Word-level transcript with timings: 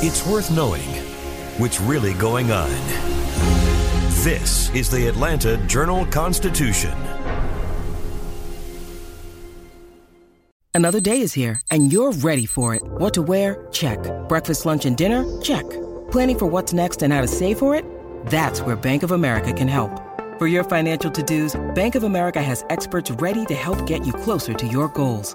It's 0.00 0.26
worth 0.26 0.50
knowing 0.50 0.84
what's 1.56 1.80
really 1.80 2.12
going 2.12 2.52
on. 2.52 2.68
This 4.22 4.68
is 4.74 4.90
the 4.90 5.08
Atlanta 5.08 5.56
Journal 5.66 6.04
Constitution. 6.04 6.92
Another 10.74 11.00
day 11.00 11.22
is 11.22 11.32
here, 11.32 11.62
and 11.70 11.90
you're 11.90 12.12
ready 12.12 12.44
for 12.44 12.74
it. 12.74 12.82
What 12.84 13.14
to 13.14 13.22
wear? 13.22 13.66
Check. 13.72 13.98
Breakfast, 14.28 14.66
lunch, 14.66 14.84
and 14.84 14.98
dinner? 14.98 15.24
Check. 15.40 15.64
Planning 16.10 16.38
for 16.38 16.46
what's 16.46 16.74
next 16.74 17.02
and 17.02 17.10
how 17.10 17.22
to 17.22 17.26
save 17.26 17.58
for 17.58 17.74
it? 17.74 17.82
That's 18.26 18.60
where 18.60 18.76
Bank 18.76 19.02
of 19.02 19.12
America 19.12 19.50
can 19.54 19.66
help. 19.66 20.02
For 20.38 20.46
your 20.46 20.62
financial 20.62 21.10
to-dos, 21.10 21.58
Bank 21.74 21.94
of 21.94 22.02
America 22.02 22.42
has 22.42 22.66
experts 22.68 23.10
ready 23.12 23.46
to 23.46 23.54
help 23.54 23.86
get 23.86 24.06
you 24.06 24.12
closer 24.12 24.52
to 24.52 24.66
your 24.68 24.88
goals. 24.88 25.34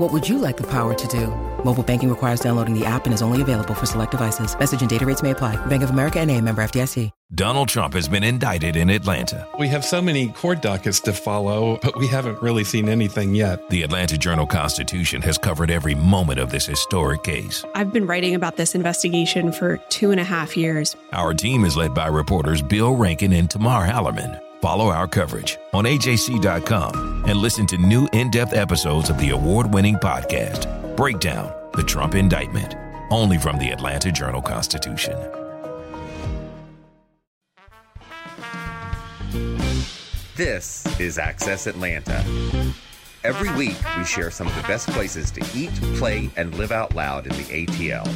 What 0.00 0.14
would 0.14 0.26
you 0.26 0.38
like 0.38 0.56
the 0.56 0.66
power 0.66 0.94
to 0.94 1.08
do? 1.08 1.26
Mobile 1.62 1.82
banking 1.82 2.08
requires 2.08 2.40
downloading 2.40 2.72
the 2.72 2.86
app 2.86 3.04
and 3.04 3.12
is 3.12 3.20
only 3.20 3.42
available 3.42 3.74
for 3.74 3.84
select 3.84 4.12
devices. 4.12 4.58
Message 4.58 4.80
and 4.80 4.88
data 4.88 5.04
rates 5.04 5.22
may 5.22 5.32
apply. 5.32 5.56
Bank 5.66 5.82
of 5.82 5.90
America 5.90 6.18
and 6.20 6.30
a 6.30 6.40
member 6.40 6.62
FDIC. 6.62 7.10
Donald 7.34 7.68
Trump 7.68 7.92
has 7.92 8.08
been 8.08 8.24
indicted 8.24 8.76
in 8.76 8.88
Atlanta. 8.88 9.46
We 9.58 9.68
have 9.68 9.84
so 9.84 10.00
many 10.00 10.28
court 10.28 10.62
dockets 10.62 11.00
to 11.00 11.12
follow, 11.12 11.78
but 11.82 11.98
we 11.98 12.06
haven't 12.06 12.40
really 12.40 12.64
seen 12.64 12.88
anything 12.88 13.34
yet. 13.34 13.68
The 13.68 13.82
Atlanta 13.82 14.16
Journal 14.16 14.46
Constitution 14.46 15.20
has 15.20 15.36
covered 15.36 15.70
every 15.70 15.94
moment 15.94 16.40
of 16.40 16.50
this 16.50 16.64
historic 16.64 17.22
case. 17.22 17.62
I've 17.74 17.92
been 17.92 18.06
writing 18.06 18.34
about 18.34 18.56
this 18.56 18.74
investigation 18.74 19.52
for 19.52 19.76
two 19.90 20.12
and 20.12 20.18
a 20.18 20.24
half 20.24 20.56
years. 20.56 20.96
Our 21.12 21.34
team 21.34 21.66
is 21.66 21.76
led 21.76 21.92
by 21.92 22.06
reporters 22.06 22.62
Bill 22.62 22.96
Rankin 22.96 23.34
and 23.34 23.50
Tamar 23.50 23.86
Hallerman. 23.86 24.40
Follow 24.60 24.90
our 24.90 25.08
coverage 25.08 25.58
on 25.72 25.84
AJC.com 25.84 27.24
and 27.26 27.38
listen 27.38 27.66
to 27.68 27.78
new 27.78 28.06
in 28.12 28.30
depth 28.30 28.52
episodes 28.52 29.08
of 29.08 29.18
the 29.18 29.30
award 29.30 29.72
winning 29.72 29.96
podcast, 29.96 30.96
Breakdown 30.96 31.50
The 31.72 31.82
Trump 31.82 32.14
Indictment, 32.14 32.74
only 33.10 33.38
from 33.38 33.58
the 33.58 33.70
Atlanta 33.70 34.12
Journal 34.12 34.42
Constitution. 34.42 35.16
This 40.36 40.84
is 41.00 41.18
Access 41.18 41.66
Atlanta. 41.66 42.22
Every 43.24 43.52
week, 43.54 43.76
we 43.96 44.04
share 44.04 44.30
some 44.30 44.46
of 44.46 44.54
the 44.56 44.62
best 44.62 44.88
places 44.90 45.30
to 45.32 45.44
eat, 45.54 45.72
play, 45.96 46.30
and 46.36 46.54
live 46.56 46.72
out 46.72 46.94
loud 46.94 47.26
in 47.26 47.32
the 47.32 47.66
ATL. 47.66 48.06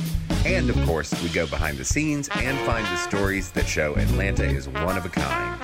And 0.45 0.69
of 0.69 0.77
course, 0.86 1.11
we 1.23 1.31
go 1.31 1.47
behind 1.47 1.79
the 1.79 1.84
scenes 1.84 2.29
and 2.34 2.58
find 2.67 2.84
the 2.86 2.97
stories 2.97 3.51
that 3.53 3.67
show 3.67 3.95
Atlanta 3.95 4.45
is 4.45 4.69
one 4.69 4.98
of 4.98 5.06
a 5.06 5.11
kind. 5.11 5.64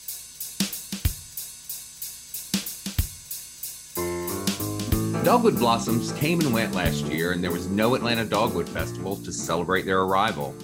Dogwood 5.23 5.59
blossoms 5.59 6.11
came 6.13 6.39
and 6.39 6.51
went 6.51 6.73
last 6.73 7.05
year, 7.05 7.31
and 7.31 7.43
there 7.43 7.51
was 7.51 7.67
no 7.67 7.93
Atlanta 7.93 8.25
Dogwood 8.25 8.67
Festival 8.67 9.15
to 9.17 9.31
celebrate 9.31 9.83
their 9.83 9.99
arrival. 10.01 10.55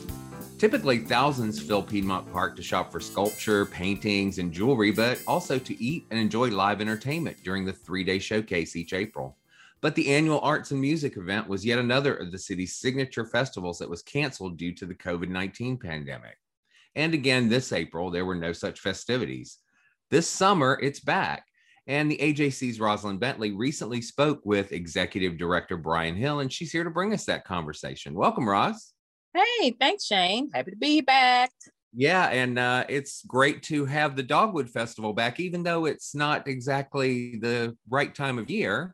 Typically, 0.58 0.98
thousands 0.98 1.62
fill 1.62 1.84
Piedmont 1.84 2.32
Park 2.34 2.56
to 2.56 2.64
shop 2.64 2.92
for 2.92 3.00
sculpture, 3.00 3.68
paintings, 3.68 4.40
and 4.40 4.52
jewelry, 4.52 4.92
but 4.92 5.22
also 5.28 5.60
to 5.60 5.84
eat 5.84 6.08
and 6.10 6.20
enjoy 6.20 6.50
live 6.50 6.82
entertainment 6.82 7.38
during 7.44 7.66
the 7.66 7.72
three 7.72 8.04
day 8.04 8.18
showcase 8.18 8.76
each 8.76 8.94
April. 8.94 9.38
But 9.80 9.94
the 9.94 10.12
annual 10.12 10.40
arts 10.40 10.72
and 10.72 10.82
music 10.82 11.18
event 11.18 11.48
was 11.48 11.64
yet 11.64 11.78
another 11.78 12.16
of 12.16 12.32
the 12.32 12.40
city's 12.40 12.78
signature 12.78 13.26
festivals 13.26 13.78
that 13.78 13.90
was 13.90 14.02
canceled 14.02 14.58
due 14.58 14.74
to 14.74 14.88
the 14.88 14.96
COVID 14.96 15.30
19 15.30 15.78
pandemic. 15.78 16.40
And 16.96 17.14
again, 17.14 17.48
this 17.48 17.72
April, 17.72 18.10
there 18.10 18.26
were 18.26 18.34
no 18.34 18.54
such 18.54 18.80
festivities. 18.80 19.60
This 20.10 20.28
summer, 20.28 20.80
it's 20.82 21.00
back. 21.00 21.47
And 21.88 22.12
the 22.12 22.18
AJC's 22.18 22.82
Rosalind 22.82 23.22
Bentley 23.22 23.52
recently 23.52 24.02
spoke 24.02 24.42
with 24.44 24.74
Executive 24.74 25.38
Director 25.38 25.78
Brian 25.78 26.16
Hill, 26.16 26.42
and 26.42 26.52
she's 26.52 26.70
here 26.70 26.84
to 26.84 26.90
bring 26.90 27.14
us 27.14 27.24
that 27.26 27.46
conversation. 27.46 28.14
Welcome, 28.14 28.48
Roz. 28.48 28.92
Hey, 29.34 29.72
thanks, 29.80 30.04
Shane. 30.04 30.50
Happy 30.54 30.72
to 30.72 30.78
be 30.78 31.00
back. 31.00 31.50
Yeah, 31.94 32.26
and 32.26 32.60
uh, 32.60 32.84
it's 32.90 33.24
great 33.26 33.64
to 33.64 33.86
have 33.86 34.18
the 34.18 34.24
Dogwood 34.24 34.70
Festival 34.70 35.14
back, 35.14 35.40
even 35.40 35.64
though 35.64 35.86
it's 35.86 36.14
not 36.14 36.46
exactly 36.46 37.38
the 37.38 37.78
right 37.90 38.14
time 38.14 38.38
of 38.38 38.50
year. 38.50 38.94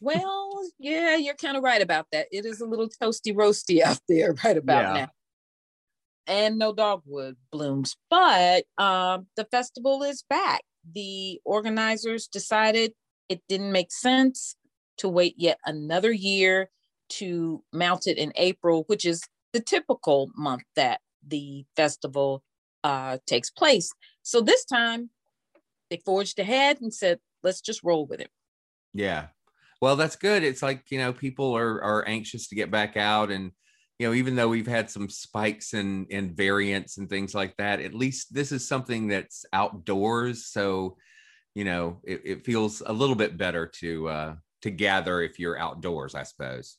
Well, 0.00 0.68
yeah, 0.78 1.16
you're 1.16 1.34
kind 1.34 1.56
of 1.56 1.62
right 1.62 1.80
about 1.80 2.06
that. 2.12 2.26
It 2.30 2.44
is 2.44 2.60
a 2.60 2.66
little 2.66 2.90
toasty 3.02 3.34
roasty 3.34 3.80
out 3.80 4.00
there 4.10 4.34
right 4.44 4.58
about 4.58 4.94
yeah. 4.94 5.00
now. 5.04 5.08
And 6.26 6.58
no 6.58 6.74
dogwood 6.74 7.36
blooms, 7.50 7.96
but 8.10 8.64
um, 8.76 9.26
the 9.36 9.46
festival 9.50 10.02
is 10.02 10.24
back 10.28 10.62
the 10.92 11.40
organizers 11.44 12.26
decided 12.26 12.92
it 13.28 13.42
didn't 13.48 13.72
make 13.72 13.92
sense 13.92 14.56
to 14.98 15.08
wait 15.08 15.34
yet 15.36 15.58
another 15.64 16.12
year 16.12 16.70
to 17.08 17.62
mount 17.72 18.06
it 18.06 18.18
in 18.18 18.32
April, 18.36 18.84
which 18.86 19.04
is 19.04 19.22
the 19.52 19.60
typical 19.60 20.30
month 20.36 20.64
that 20.76 21.00
the 21.26 21.64
festival 21.76 22.42
uh, 22.82 23.18
takes 23.26 23.50
place. 23.50 23.92
So 24.22 24.40
this 24.40 24.64
time 24.64 25.10
they 25.90 26.00
forged 26.04 26.38
ahead 26.38 26.80
and 26.80 26.92
said, 26.92 27.18
let's 27.42 27.60
just 27.60 27.82
roll 27.82 28.06
with 28.06 28.20
it. 28.20 28.30
Yeah. 28.92 29.28
Well, 29.80 29.96
that's 29.96 30.16
good. 30.16 30.42
It's 30.42 30.62
like, 30.62 30.90
you 30.90 30.98
know, 30.98 31.12
people 31.12 31.56
are, 31.56 31.82
are 31.82 32.08
anxious 32.08 32.48
to 32.48 32.54
get 32.54 32.70
back 32.70 32.96
out 32.96 33.30
and 33.30 33.52
you 33.98 34.08
know, 34.08 34.14
even 34.14 34.34
though 34.34 34.48
we've 34.48 34.66
had 34.66 34.90
some 34.90 35.08
spikes 35.08 35.72
and 35.72 36.06
and 36.10 36.36
variants 36.36 36.98
and 36.98 37.08
things 37.08 37.34
like 37.34 37.56
that, 37.58 37.80
at 37.80 37.94
least 37.94 38.34
this 38.34 38.50
is 38.50 38.66
something 38.66 39.08
that's 39.08 39.44
outdoors. 39.52 40.46
So, 40.46 40.96
you 41.54 41.64
know, 41.64 42.00
it, 42.02 42.22
it 42.24 42.44
feels 42.44 42.82
a 42.84 42.92
little 42.92 43.14
bit 43.14 43.38
better 43.38 43.66
to 43.80 44.08
uh, 44.08 44.34
to 44.62 44.70
gather 44.70 45.22
if 45.22 45.38
you're 45.38 45.58
outdoors, 45.58 46.14
I 46.14 46.24
suppose. 46.24 46.76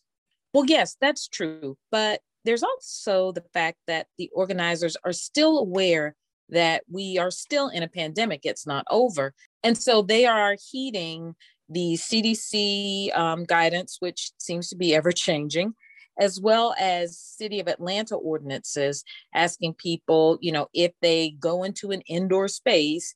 Well, 0.53 0.65
yes, 0.65 0.97
that's 0.99 1.27
true. 1.27 1.77
But 1.91 2.21
there's 2.43 2.63
also 2.63 3.31
the 3.31 3.43
fact 3.53 3.77
that 3.87 4.07
the 4.17 4.29
organizers 4.33 4.97
are 5.05 5.13
still 5.13 5.59
aware 5.59 6.15
that 6.49 6.83
we 6.89 7.17
are 7.17 7.31
still 7.31 7.69
in 7.69 7.81
a 7.81 7.87
pandemic. 7.87 8.41
It's 8.43 8.67
not 8.67 8.85
over. 8.91 9.33
And 9.63 9.77
so 9.77 10.01
they 10.01 10.25
are 10.25 10.55
heeding 10.71 11.35
the 11.69 11.93
CDC 11.93 13.17
um, 13.17 13.45
guidance, 13.45 13.97
which 13.99 14.31
seems 14.37 14.69
to 14.69 14.75
be 14.75 14.93
ever 14.93 15.11
changing 15.11 15.73
as 16.19 16.39
well 16.39 16.75
as 16.79 17.17
city 17.17 17.59
of 17.59 17.67
atlanta 17.67 18.15
ordinances 18.15 19.03
asking 19.33 19.73
people 19.73 20.37
you 20.41 20.51
know 20.51 20.67
if 20.73 20.91
they 21.01 21.31
go 21.39 21.63
into 21.63 21.91
an 21.91 22.01
indoor 22.01 22.47
space 22.47 23.15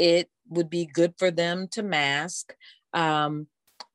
it 0.00 0.30
would 0.48 0.70
be 0.70 0.86
good 0.86 1.14
for 1.18 1.30
them 1.30 1.68
to 1.72 1.82
mask. 1.82 2.54
Um, 2.94 3.46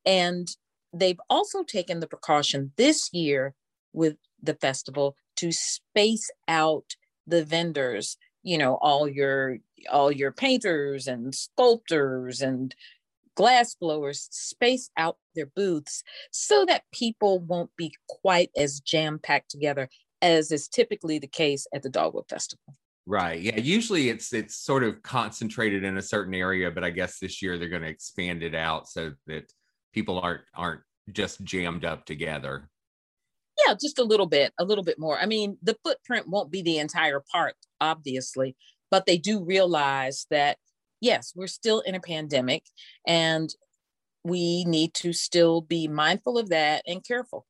and 0.05 0.47
they've 0.93 1.19
also 1.29 1.63
taken 1.63 1.99
the 1.99 2.07
precaution 2.07 2.71
this 2.77 3.09
year 3.11 3.55
with 3.91 4.15
the 4.41 4.53
festival 4.53 5.15
to 5.37 5.51
space 5.51 6.29
out 6.47 6.95
the 7.27 7.43
vendors 7.43 8.17
you 8.43 8.57
know 8.57 8.75
all 8.75 9.07
your 9.07 9.57
all 9.91 10.11
your 10.11 10.31
painters 10.31 11.07
and 11.07 11.33
sculptors 11.33 12.41
and 12.41 12.75
glass 13.35 13.75
blowers 13.75 14.27
space 14.31 14.89
out 14.97 15.17
their 15.35 15.45
booths 15.45 16.03
so 16.31 16.65
that 16.65 16.83
people 16.93 17.39
won't 17.39 17.71
be 17.77 17.93
quite 18.07 18.49
as 18.55 18.79
jam 18.79 19.19
packed 19.21 19.51
together 19.51 19.89
as 20.21 20.51
is 20.51 20.67
typically 20.67 21.19
the 21.19 21.27
case 21.27 21.67
at 21.73 21.83
the 21.83 21.89
Dogwood 21.89 22.25
Festival. 22.29 22.73
Right. 23.05 23.39
Yeah. 23.39 23.59
Usually 23.59 24.09
it's 24.09 24.33
it's 24.33 24.55
sort 24.55 24.83
of 24.83 25.03
concentrated 25.03 25.83
in 25.83 25.97
a 25.97 26.01
certain 26.01 26.33
area, 26.33 26.71
but 26.71 26.83
I 26.83 26.89
guess 26.89 27.19
this 27.19 27.41
year 27.41 27.57
they're 27.57 27.69
going 27.69 27.83
to 27.83 27.87
expand 27.87 28.41
it 28.41 28.55
out 28.55 28.87
so 28.87 29.13
that 29.27 29.51
people 29.93 30.19
aren't 30.19 30.41
aren't 30.55 30.81
just 31.11 31.43
jammed 31.43 31.85
up 31.85 32.05
together. 32.05 32.69
Yeah, 33.65 33.75
just 33.79 33.99
a 33.99 34.03
little 34.03 34.25
bit, 34.25 34.53
a 34.59 34.65
little 34.65 34.83
bit 34.83 34.99
more. 34.99 35.19
I 35.19 35.27
mean, 35.27 35.57
the 35.61 35.77
footprint 35.83 36.27
won't 36.27 36.51
be 36.51 36.61
the 36.61 36.79
entire 36.79 37.23
park, 37.31 37.55
obviously, 37.79 38.55
but 38.89 39.05
they 39.05 39.17
do 39.17 39.43
realize 39.43 40.25
that 40.31 40.57
yes, 41.01 41.33
we're 41.35 41.47
still 41.47 41.81
in 41.81 41.95
a 41.95 41.99
pandemic 41.99 42.63
and 43.07 43.49
we 44.23 44.65
need 44.65 44.93
to 44.95 45.13
still 45.13 45.61
be 45.61 45.87
mindful 45.87 46.37
of 46.37 46.49
that 46.49 46.83
and 46.87 47.05
careful. 47.05 47.45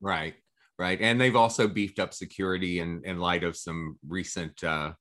Right, 0.00 0.34
right. 0.78 1.00
And 1.00 1.20
they've 1.20 1.36
also 1.36 1.68
beefed 1.68 1.98
up 1.98 2.14
security 2.14 2.80
in, 2.80 3.02
in 3.04 3.18
light 3.18 3.44
of 3.44 3.56
some 3.56 3.98
recent 4.06 4.62
uh, 4.64 4.92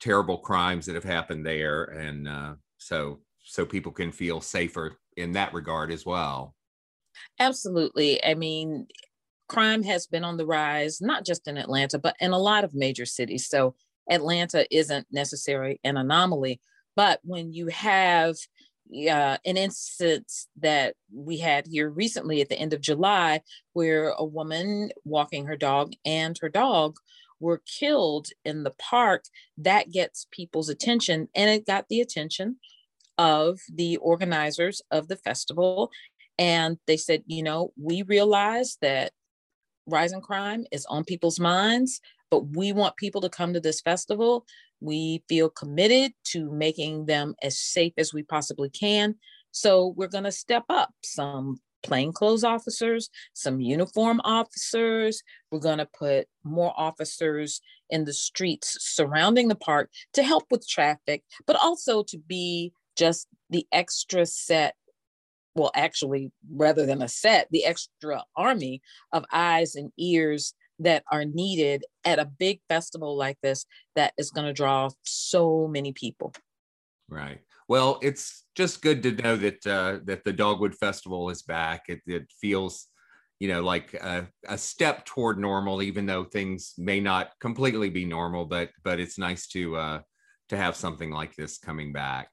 terrible 0.00 0.38
crimes 0.38 0.86
that 0.86 0.94
have 0.94 1.04
happened 1.04 1.46
there. 1.46 1.84
And 1.84 2.28
uh, 2.28 2.54
so 2.78 3.20
so 3.44 3.66
people 3.66 3.92
can 3.92 4.10
feel 4.10 4.40
safer 4.40 4.96
in 5.16 5.32
that 5.32 5.54
regard 5.54 5.92
as 5.92 6.04
well. 6.04 6.54
Absolutely. 7.38 8.24
I 8.24 8.34
mean, 8.34 8.86
crime 9.48 9.82
has 9.82 10.06
been 10.06 10.24
on 10.24 10.36
the 10.36 10.46
rise, 10.46 11.00
not 11.00 11.24
just 11.24 11.46
in 11.46 11.56
Atlanta, 11.56 11.98
but 11.98 12.16
in 12.20 12.32
a 12.32 12.38
lot 12.38 12.64
of 12.64 12.74
major 12.74 13.06
cities. 13.06 13.46
So 13.48 13.74
Atlanta 14.10 14.66
isn't 14.74 15.06
necessarily 15.12 15.78
an 15.84 15.96
anomaly. 15.96 16.60
But 16.96 17.20
when 17.22 17.52
you 17.52 17.68
have 17.68 18.36
uh, 18.92 19.38
an 19.44 19.56
instance 19.56 20.48
that 20.60 20.94
we 21.12 21.38
had 21.38 21.66
here 21.66 21.88
recently 21.88 22.40
at 22.40 22.48
the 22.48 22.58
end 22.58 22.72
of 22.72 22.80
July, 22.80 23.40
where 23.72 24.10
a 24.10 24.24
woman 24.24 24.90
walking 25.04 25.46
her 25.46 25.56
dog 25.56 25.92
and 26.04 26.38
her 26.38 26.48
dog 26.48 26.96
were 27.40 27.62
killed 27.66 28.28
in 28.44 28.62
the 28.62 28.74
park, 28.78 29.24
that 29.58 29.90
gets 29.90 30.26
people's 30.30 30.68
attention. 30.68 31.28
And 31.34 31.50
it 31.50 31.66
got 31.66 31.88
the 31.88 32.00
attention 32.00 32.56
of 33.18 33.60
the 33.72 33.96
organizers 33.98 34.82
of 34.90 35.08
the 35.08 35.16
festival. 35.16 35.90
And 36.38 36.78
they 36.86 36.96
said, 36.96 37.22
you 37.26 37.42
know, 37.42 37.72
we 37.80 38.02
realize 38.02 38.76
that 38.82 39.12
rising 39.86 40.20
crime 40.20 40.64
is 40.72 40.86
on 40.86 41.04
people's 41.04 41.38
minds, 41.38 42.00
but 42.30 42.56
we 42.56 42.72
want 42.72 42.96
people 42.96 43.20
to 43.20 43.28
come 43.28 43.52
to 43.52 43.60
this 43.60 43.80
festival. 43.80 44.46
We 44.80 45.22
feel 45.28 45.48
committed 45.50 46.12
to 46.32 46.50
making 46.50 47.06
them 47.06 47.34
as 47.42 47.58
safe 47.58 47.94
as 47.96 48.12
we 48.12 48.22
possibly 48.22 48.70
can. 48.70 49.16
So 49.52 49.94
we're 49.96 50.08
going 50.08 50.24
to 50.24 50.32
step 50.32 50.64
up 50.68 50.92
some 51.02 51.58
plainclothes 51.82 52.44
officers, 52.44 53.10
some 53.34 53.60
uniform 53.60 54.20
officers. 54.24 55.22
We're 55.50 55.60
going 55.60 55.78
to 55.78 55.88
put 55.98 56.26
more 56.42 56.72
officers 56.76 57.60
in 57.90 58.04
the 58.04 58.12
streets 58.12 58.76
surrounding 58.80 59.48
the 59.48 59.54
park 59.54 59.90
to 60.14 60.22
help 60.22 60.44
with 60.50 60.66
traffic, 60.66 61.22
but 61.46 61.56
also 61.56 62.02
to 62.04 62.18
be 62.18 62.72
just 62.96 63.28
the 63.50 63.66
extra 63.72 64.26
set 64.26 64.74
well, 65.56 65.70
actually, 65.74 66.32
rather 66.50 66.84
than 66.84 67.00
a 67.00 67.08
set, 67.08 67.46
the 67.50 67.64
extra 67.64 68.24
army 68.36 68.82
of 69.12 69.24
eyes 69.32 69.76
and 69.76 69.92
ears 69.96 70.52
that 70.78 71.04
are 71.10 71.24
needed 71.24 71.84
at 72.04 72.18
a 72.18 72.24
big 72.24 72.60
festival 72.68 73.16
like 73.16 73.38
this 73.42 73.66
that 73.96 74.12
is 74.18 74.30
going 74.30 74.46
to 74.46 74.52
draw 74.52 74.90
so 75.02 75.68
many 75.68 75.92
people. 75.92 76.32
Right. 77.08 77.40
Well, 77.68 77.98
it's 78.02 78.44
just 78.54 78.82
good 78.82 79.02
to 79.02 79.12
know 79.12 79.36
that 79.36 79.66
uh, 79.66 79.98
that 80.04 80.24
the 80.24 80.32
Dogwood 80.32 80.74
Festival 80.74 81.30
is 81.30 81.42
back. 81.42 81.84
It, 81.88 82.00
it 82.06 82.30
feels, 82.40 82.86
you 83.40 83.48
know, 83.48 83.62
like 83.62 83.94
a, 83.94 84.28
a, 84.46 84.58
step 84.58 85.04
toward 85.04 85.38
normal, 85.38 85.82
even 85.82 86.06
though 86.06 86.24
things 86.24 86.74
may 86.76 87.00
not 87.00 87.30
completely 87.40 87.88
be 87.88 88.04
normal. 88.04 88.44
But 88.44 88.70
but 88.82 89.00
it's 89.00 89.18
nice 89.18 89.46
to 89.48 89.76
uh, 89.76 90.00
to 90.50 90.56
have 90.56 90.76
something 90.76 91.10
like 91.10 91.34
this 91.36 91.58
coming 91.58 91.92
back. 91.92 92.28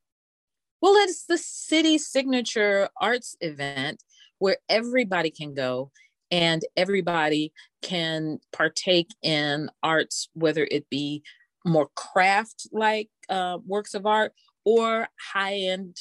Well, 0.82 0.96
it's 0.96 1.26
the 1.26 1.38
city 1.38 1.98
signature 1.98 2.90
arts 3.00 3.36
event 3.40 4.04
where 4.40 4.58
everybody 4.68 5.30
can 5.30 5.54
go 5.54 5.92
and 6.32 6.64
everybody 6.78 7.52
can 7.82 8.40
partake 8.54 9.10
in 9.22 9.70
arts, 9.84 10.30
whether 10.34 10.68
it 10.72 10.90
be 10.90 11.24
more 11.66 11.90
craft 11.96 12.68
like 12.72 13.10
uh, 13.30 13.58
works 13.66 13.94
of 13.94 14.06
art 14.06 14.34
or 14.66 15.08
high 15.34 15.56
end 15.56 15.98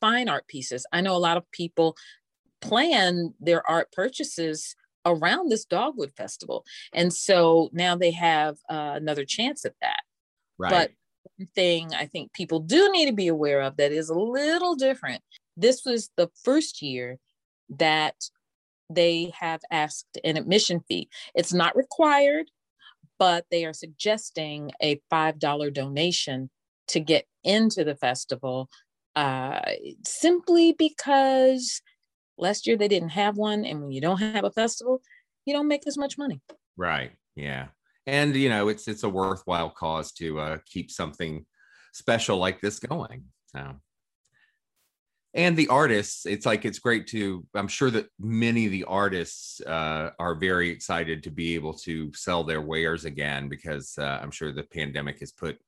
fine 0.00 0.28
art 0.28 0.46
pieces. 0.48 0.86
I 0.92 1.00
know 1.00 1.14
a 1.14 1.18
lot 1.18 1.36
of 1.36 1.50
people 1.52 1.96
plan 2.60 3.34
their 3.40 3.66
art 3.68 3.92
purchases 3.92 4.74
around 5.06 5.50
this 5.50 5.64
Dogwood 5.64 6.12
Festival. 6.16 6.64
And 6.92 7.12
so 7.12 7.70
now 7.72 7.96
they 7.96 8.10
have 8.10 8.56
uh, 8.68 8.94
another 8.96 9.24
chance 9.24 9.64
at 9.64 9.74
that. 9.80 10.00
Right. 10.58 10.70
But 10.70 10.90
one 11.36 11.48
thing 11.54 11.94
I 11.94 12.06
think 12.06 12.32
people 12.32 12.60
do 12.60 12.90
need 12.92 13.06
to 13.06 13.12
be 13.12 13.28
aware 13.28 13.60
of 13.62 13.76
that 13.76 13.92
is 13.92 14.10
a 14.10 14.18
little 14.18 14.74
different. 14.74 15.22
This 15.56 15.82
was 15.84 16.10
the 16.16 16.28
first 16.44 16.82
year 16.82 17.18
that 17.70 18.14
they 18.90 19.32
have 19.38 19.60
asked 19.70 20.18
an 20.24 20.36
admission 20.36 20.80
fee. 20.88 21.08
It's 21.34 21.52
not 21.52 21.76
required, 21.76 22.50
but 23.18 23.46
they 23.50 23.64
are 23.64 23.72
suggesting 23.72 24.72
a 24.82 25.00
$5 25.12 25.72
donation 25.72 26.50
to 26.88 27.00
get 27.00 27.24
into 27.44 27.84
the 27.84 27.94
festival 27.94 28.68
uh, 29.16 29.60
simply 30.04 30.72
because 30.72 31.80
last 32.36 32.66
year 32.66 32.76
they 32.76 32.88
didn't 32.88 33.10
have 33.10 33.36
one. 33.36 33.64
And 33.64 33.80
when 33.80 33.92
you 33.92 34.00
don't 34.00 34.20
have 34.20 34.44
a 34.44 34.50
festival, 34.50 35.00
you 35.46 35.54
don't 35.54 35.68
make 35.68 35.86
as 35.86 35.96
much 35.96 36.18
money. 36.18 36.40
Right. 36.76 37.12
Yeah 37.36 37.68
and 38.06 38.34
you 38.34 38.48
know 38.48 38.68
it's 38.68 38.88
it's 38.88 39.04
a 39.04 39.08
worthwhile 39.08 39.70
cause 39.70 40.12
to 40.12 40.38
uh, 40.40 40.58
keep 40.66 40.90
something 40.90 41.44
special 41.92 42.38
like 42.38 42.60
this 42.60 42.78
going 42.78 43.24
so 43.46 43.74
and 45.34 45.56
the 45.56 45.68
artists 45.68 46.26
it's 46.26 46.46
like 46.46 46.64
it's 46.64 46.78
great 46.78 47.06
to 47.06 47.44
i'm 47.54 47.68
sure 47.68 47.90
that 47.90 48.06
many 48.18 48.66
of 48.66 48.72
the 48.72 48.84
artists 48.84 49.60
uh, 49.62 50.10
are 50.18 50.34
very 50.34 50.70
excited 50.70 51.22
to 51.22 51.30
be 51.30 51.54
able 51.54 51.72
to 51.72 52.12
sell 52.14 52.42
their 52.42 52.60
wares 52.60 53.04
again 53.04 53.48
because 53.48 53.96
uh, 53.98 54.18
i'm 54.22 54.30
sure 54.30 54.52
the 54.52 54.62
pandemic 54.62 55.20
has 55.20 55.32
put 55.32 55.58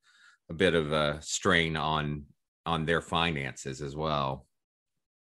a 0.50 0.54
bit 0.54 0.74
of 0.74 0.92
a 0.92 1.18
strain 1.20 1.76
on 1.76 2.24
on 2.66 2.84
their 2.84 3.00
finances 3.00 3.82
as 3.82 3.94
well 3.94 4.46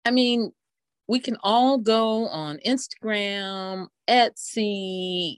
i 0.05 0.11
mean 0.11 0.51
we 1.07 1.19
can 1.19 1.37
all 1.41 1.77
go 1.77 2.27
on 2.27 2.59
instagram 2.65 3.87
etsy 4.09 5.37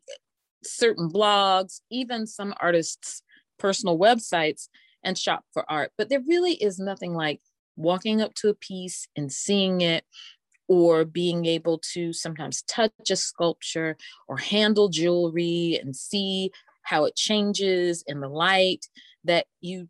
certain 0.63 1.09
blogs, 1.09 1.81
even 1.89 2.27
some 2.27 2.53
artists' 2.59 3.21
personal 3.57 3.97
websites 3.97 4.67
and 5.03 5.17
shop 5.17 5.43
for 5.53 5.69
art. 5.69 5.91
But 5.97 6.09
there 6.09 6.21
really 6.27 6.53
is 6.53 6.79
nothing 6.79 7.13
like 7.13 7.41
walking 7.79 8.21
up 8.21 8.33
to 8.35 8.49
a 8.49 8.53
piece 8.53 9.07
and 9.15 9.31
seeing 9.31 9.81
it 9.81 10.03
or 10.67 11.03
being 11.05 11.45
able 11.45 11.81
to 11.93 12.13
sometimes 12.13 12.61
touch 12.63 12.91
a 13.09 13.15
sculpture 13.15 13.97
or 14.27 14.37
handle 14.37 14.89
jewelry 14.89 15.79
and 15.81 15.95
see 15.95 16.51
how 16.83 17.05
it 17.05 17.15
changes 17.15 18.03
in 18.05 18.19
the 18.19 18.27
light 18.27 18.85
that 19.23 19.45
you 19.61 19.89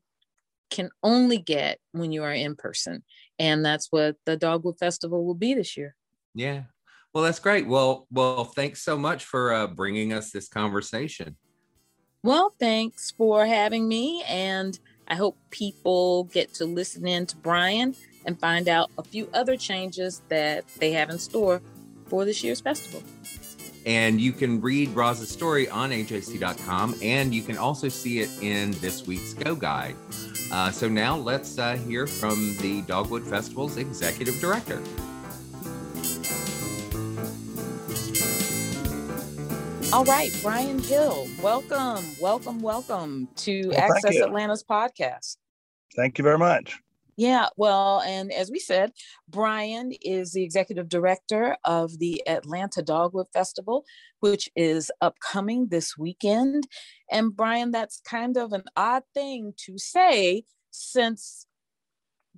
can 0.69 0.89
only 1.03 1.37
get 1.37 1.79
when 1.91 2.11
you 2.11 2.23
are 2.23 2.33
in 2.33 2.55
person. 2.55 3.03
And 3.39 3.65
that's 3.65 3.87
what 3.89 4.15
the 4.25 4.37
Dogwood 4.37 4.77
Festival 4.79 5.25
will 5.25 5.33
be 5.33 5.53
this 5.53 5.75
year. 5.75 5.95
Yeah, 6.35 6.63
well, 7.13 7.23
that's 7.23 7.39
great. 7.39 7.67
Well, 7.67 8.07
well, 8.11 8.45
thanks 8.45 8.83
so 8.83 8.97
much 8.97 9.25
for 9.25 9.51
uh, 9.51 9.67
bringing 9.67 10.13
us 10.13 10.31
this 10.31 10.47
conversation. 10.47 11.35
Well, 12.21 12.53
thanks 12.59 13.11
for 13.11 13.45
having 13.45 13.87
me, 13.87 14.23
and 14.27 14.77
I 15.09 15.15
hope 15.15 15.37
people 15.49 16.25
get 16.25 16.53
to 16.55 16.65
listen 16.65 17.07
in 17.07 17.25
to 17.27 17.35
Brian 17.37 17.95
and 18.25 18.39
find 18.39 18.67
out 18.67 18.91
a 18.97 19.03
few 19.03 19.29
other 19.33 19.57
changes 19.57 20.21
that 20.29 20.65
they 20.77 20.91
have 20.91 21.09
in 21.09 21.17
store 21.17 21.61
for 22.07 22.25
this 22.25 22.43
year's 22.43 22.61
festival. 22.61 23.01
And 23.85 24.19
you 24.19 24.33
can 24.33 24.61
read 24.61 24.89
Roz's 24.89 25.29
story 25.29 25.69
on 25.69 25.91
ajc.com, 25.91 26.95
and 27.01 27.33
you 27.33 27.41
can 27.41 27.57
also 27.57 27.87
see 27.87 28.19
it 28.19 28.29
in 28.41 28.71
this 28.81 29.07
week's 29.07 29.33
Go 29.33 29.55
Guide. 29.55 29.95
Uh, 30.51 30.69
so 30.69 30.89
now 30.89 31.15
let's 31.15 31.57
uh, 31.57 31.75
hear 31.77 32.05
from 32.05 32.55
the 32.57 32.81
Dogwood 32.83 33.23
Festival's 33.23 33.77
executive 33.77 34.39
director. 34.39 34.81
All 39.91 40.05
right, 40.05 40.31
Brian 40.43 40.77
Hill, 40.77 41.27
welcome, 41.41 42.05
welcome, 42.21 42.61
welcome 42.61 43.27
to 43.37 43.69
well, 43.69 43.79
Access 43.79 44.19
Atlanta's 44.19 44.63
podcast. 44.63 45.37
Thank 45.95 46.19
you 46.19 46.23
very 46.23 46.37
much. 46.37 46.79
Yeah, 47.17 47.47
well, 47.57 48.01
and 48.01 48.31
as 48.31 48.51
we 48.51 48.59
said, 48.59 48.91
Brian 49.27 49.91
is 50.03 50.33
the 50.33 50.43
executive 50.43 50.89
director 50.89 51.57
of 51.65 51.97
the 51.97 52.21
Atlanta 52.27 52.83
Dogwood 52.83 53.25
Festival, 53.33 53.83
which 54.19 54.47
is 54.55 54.91
upcoming 55.01 55.69
this 55.69 55.97
weekend. 55.97 56.67
And 57.11 57.35
Brian, 57.35 57.71
that's 57.71 57.99
kind 58.05 58.37
of 58.37 58.53
an 58.53 58.65
odd 58.77 59.03
thing 59.15 59.53
to 59.65 59.79
say 59.79 60.43
since 60.69 61.47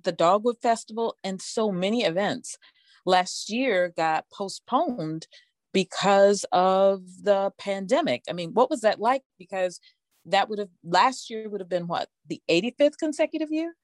the 0.02 0.12
Dogwood 0.12 0.56
Festival 0.62 1.18
and 1.22 1.40
so 1.40 1.70
many 1.70 2.04
events 2.04 2.56
last 3.04 3.50
year 3.50 3.92
got 3.94 4.24
postponed 4.32 5.26
because 5.72 6.44
of 6.52 7.02
the 7.22 7.50
pandemic. 7.58 8.22
I 8.28 8.32
mean, 8.32 8.52
what 8.52 8.70
was 8.70 8.82
that 8.82 9.00
like? 9.00 9.22
Because 9.38 9.80
that 10.26 10.48
would 10.48 10.58
have 10.58 10.68
last 10.84 11.30
year 11.30 11.48
would 11.48 11.60
have 11.60 11.68
been 11.68 11.88
what 11.88 12.08
the 12.28 12.40
85th 12.48 12.98
consecutive 12.98 13.50
year. 13.50 13.74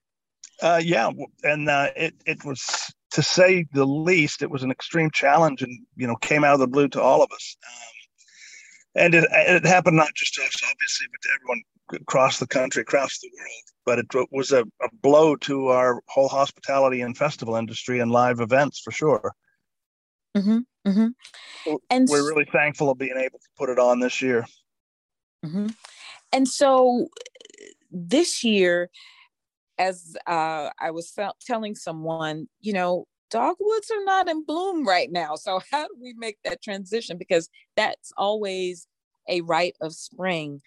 Uh, 0.61 0.81
yeah, 0.83 1.09
and 1.43 1.69
uh, 1.69 1.89
it 1.95 2.15
it 2.25 2.43
was 2.43 2.93
to 3.11 3.21
say 3.21 3.65
the 3.71 3.85
least. 3.85 4.41
It 4.41 4.51
was 4.51 4.63
an 4.63 4.71
extreme 4.71 5.09
challenge, 5.11 5.61
and 5.61 5.71
you 5.95 6.05
know, 6.05 6.17
came 6.17 6.43
out 6.43 6.53
of 6.53 6.59
the 6.59 6.67
blue 6.67 6.89
to 6.89 7.01
all 7.01 7.23
of 7.23 7.31
us. 7.31 7.55
Um, 7.65 9.03
and 9.03 9.15
it, 9.15 9.25
it 9.31 9.65
happened 9.65 9.95
not 9.95 10.13
just 10.15 10.33
to 10.33 10.41
us, 10.41 10.55
obviously, 10.69 11.07
but 11.11 11.21
to 11.21 11.29
everyone 11.35 11.61
across 12.01 12.39
the 12.39 12.47
country, 12.47 12.81
across 12.81 13.19
the 13.19 13.29
world. 13.33 13.63
But 13.85 13.99
it 13.99 14.27
was 14.31 14.51
a, 14.51 14.63
a 14.81 14.89
blow 15.01 15.35
to 15.37 15.67
our 15.67 16.01
whole 16.07 16.27
hospitality 16.27 17.01
and 17.01 17.17
festival 17.17 17.55
industry 17.55 17.99
and 17.99 18.11
live 18.11 18.39
events 18.41 18.79
for 18.79 18.91
sure. 18.91 19.33
Mm-hmm. 20.37 20.59
Mm-hmm. 20.87 21.75
And 21.89 22.07
we're 22.09 22.27
really 22.27 22.47
thankful 22.51 22.89
of 22.89 22.97
being 22.97 23.17
able 23.17 23.39
to 23.39 23.47
put 23.57 23.69
it 23.69 23.79
on 23.79 23.99
this 23.99 24.21
year. 24.21 24.45
Mm-hmm. 25.45 25.67
And 26.31 26.47
so 26.47 27.07
this 27.91 28.43
year, 28.43 28.89
as 29.77 30.15
uh, 30.27 30.69
I 30.79 30.91
was 30.91 31.13
telling 31.45 31.75
someone, 31.75 32.47
you 32.61 32.73
know, 32.73 33.07
dogwoods 33.29 33.91
are 33.91 34.03
not 34.03 34.27
in 34.27 34.43
bloom 34.43 34.87
right 34.87 35.11
now. 35.11 35.35
So 35.35 35.59
how 35.71 35.87
do 35.87 35.95
we 36.01 36.13
make 36.17 36.37
that 36.43 36.61
transition? 36.61 37.17
Because 37.17 37.49
that's 37.75 38.11
always 38.17 38.87
a 39.27 39.41
rite 39.41 39.75
of 39.81 39.93
spring. 39.93 40.61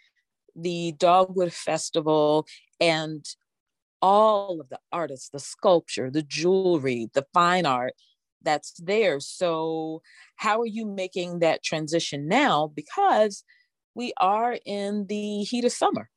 The 0.54 0.92
Dogwood 0.99 1.52
Festival 1.52 2.47
and 2.81 3.25
all 4.02 4.61
of 4.61 4.69
the 4.69 4.78
artists, 4.92 5.31
the 5.31 5.38
sculpture, 5.38 6.11
the 6.11 6.23
jewelry, 6.23 7.09
the 7.14 7.25
fine 7.33 7.64
art 7.64 7.95
that's 8.44 8.72
there. 8.80 9.20
So, 9.20 10.02
how 10.37 10.61
are 10.61 10.66
you 10.66 10.87
making 10.87 11.40
that 11.40 11.62
transition 11.62 12.28
now? 12.28 12.72
Because 12.75 13.44
we 13.94 14.12
are 14.18 14.58
in 14.64 15.06
the 15.06 15.42
heat 15.42 15.64
of 15.64 15.72
summer. 15.72 16.08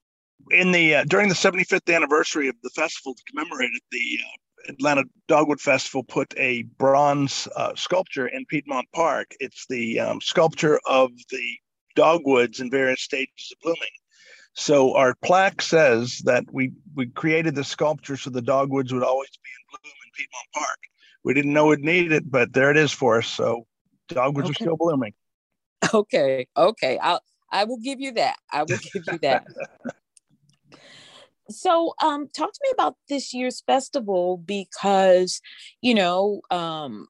In 0.52 0.72
the 0.72 0.96
uh, 0.96 1.04
during 1.06 1.30
the 1.30 1.36
75th 1.36 1.94
anniversary 1.94 2.48
of 2.48 2.56
the 2.64 2.70
festival 2.70 3.14
to 3.14 3.24
commemorate 3.32 3.72
it, 3.74 3.84
the 3.92 4.20
uh, 4.24 4.74
Atlanta 4.74 5.04
Dogwood 5.28 5.62
Festival 5.62 6.04
put 6.04 6.34
a 6.38 6.64
bronze 6.78 7.48
uh, 7.56 7.76
sculpture 7.76 8.28
in 8.28 8.46
Piedmont 8.46 8.88
Park. 8.94 9.28
It's 9.40 9.66
the 9.68 10.00
um, 10.00 10.22
sculpture 10.22 10.80
of 10.86 11.12
the 11.30 11.58
dogwoods 11.96 12.60
in 12.60 12.70
various 12.70 13.02
stages 13.02 13.52
of 13.52 13.60
blooming. 13.62 13.96
So 14.54 14.96
our 14.96 15.16
plaque 15.24 15.62
says 15.62 16.20
that 16.26 16.46
we 16.52 16.72
we 16.96 17.08
created 17.08 17.56
the 17.56 17.64
sculpture 17.64 18.18
so 18.18 18.30
the 18.30 18.42
dogwoods 18.42 18.94
would 18.94 19.04
always 19.04 19.30
be 19.44 19.50
in 19.50 19.80
bloom 19.82 19.94
in 20.06 20.12
Piedmont 20.16 20.48
Park. 20.54 20.80
We 21.26 21.34
didn't 21.34 21.54
know 21.54 21.66
we'd 21.66 21.80
need 21.80 22.12
it, 22.12 22.30
but 22.30 22.54
there 22.54 22.70
it 22.70 22.78
is 22.78 22.92
for 22.92 23.18
us. 23.18 23.28
So 23.28 23.66
dogwoods 24.08 24.50
okay. 24.50 24.52
are 24.52 24.64
still 24.64 24.78
blooming. 24.78 25.14
Okay, 25.94 26.48
okay. 26.56 26.98
I'll 27.00 27.22
I 27.52 27.64
will 27.64 27.80
give 27.80 28.00
you 28.00 28.12
that. 28.14 28.38
I 28.52 28.62
will 28.62 28.78
give 28.78 29.04
you 29.12 29.18
that. 29.24 29.46
so 31.50 31.94
um 32.02 32.28
talk 32.36 32.52
to 32.52 32.60
me 32.64 32.70
about 32.74 32.96
this 33.10 33.34
year's 33.34 33.62
festival 33.62 34.38
because 34.38 35.42
you 35.82 35.94
know 35.94 36.42
um 36.50 37.08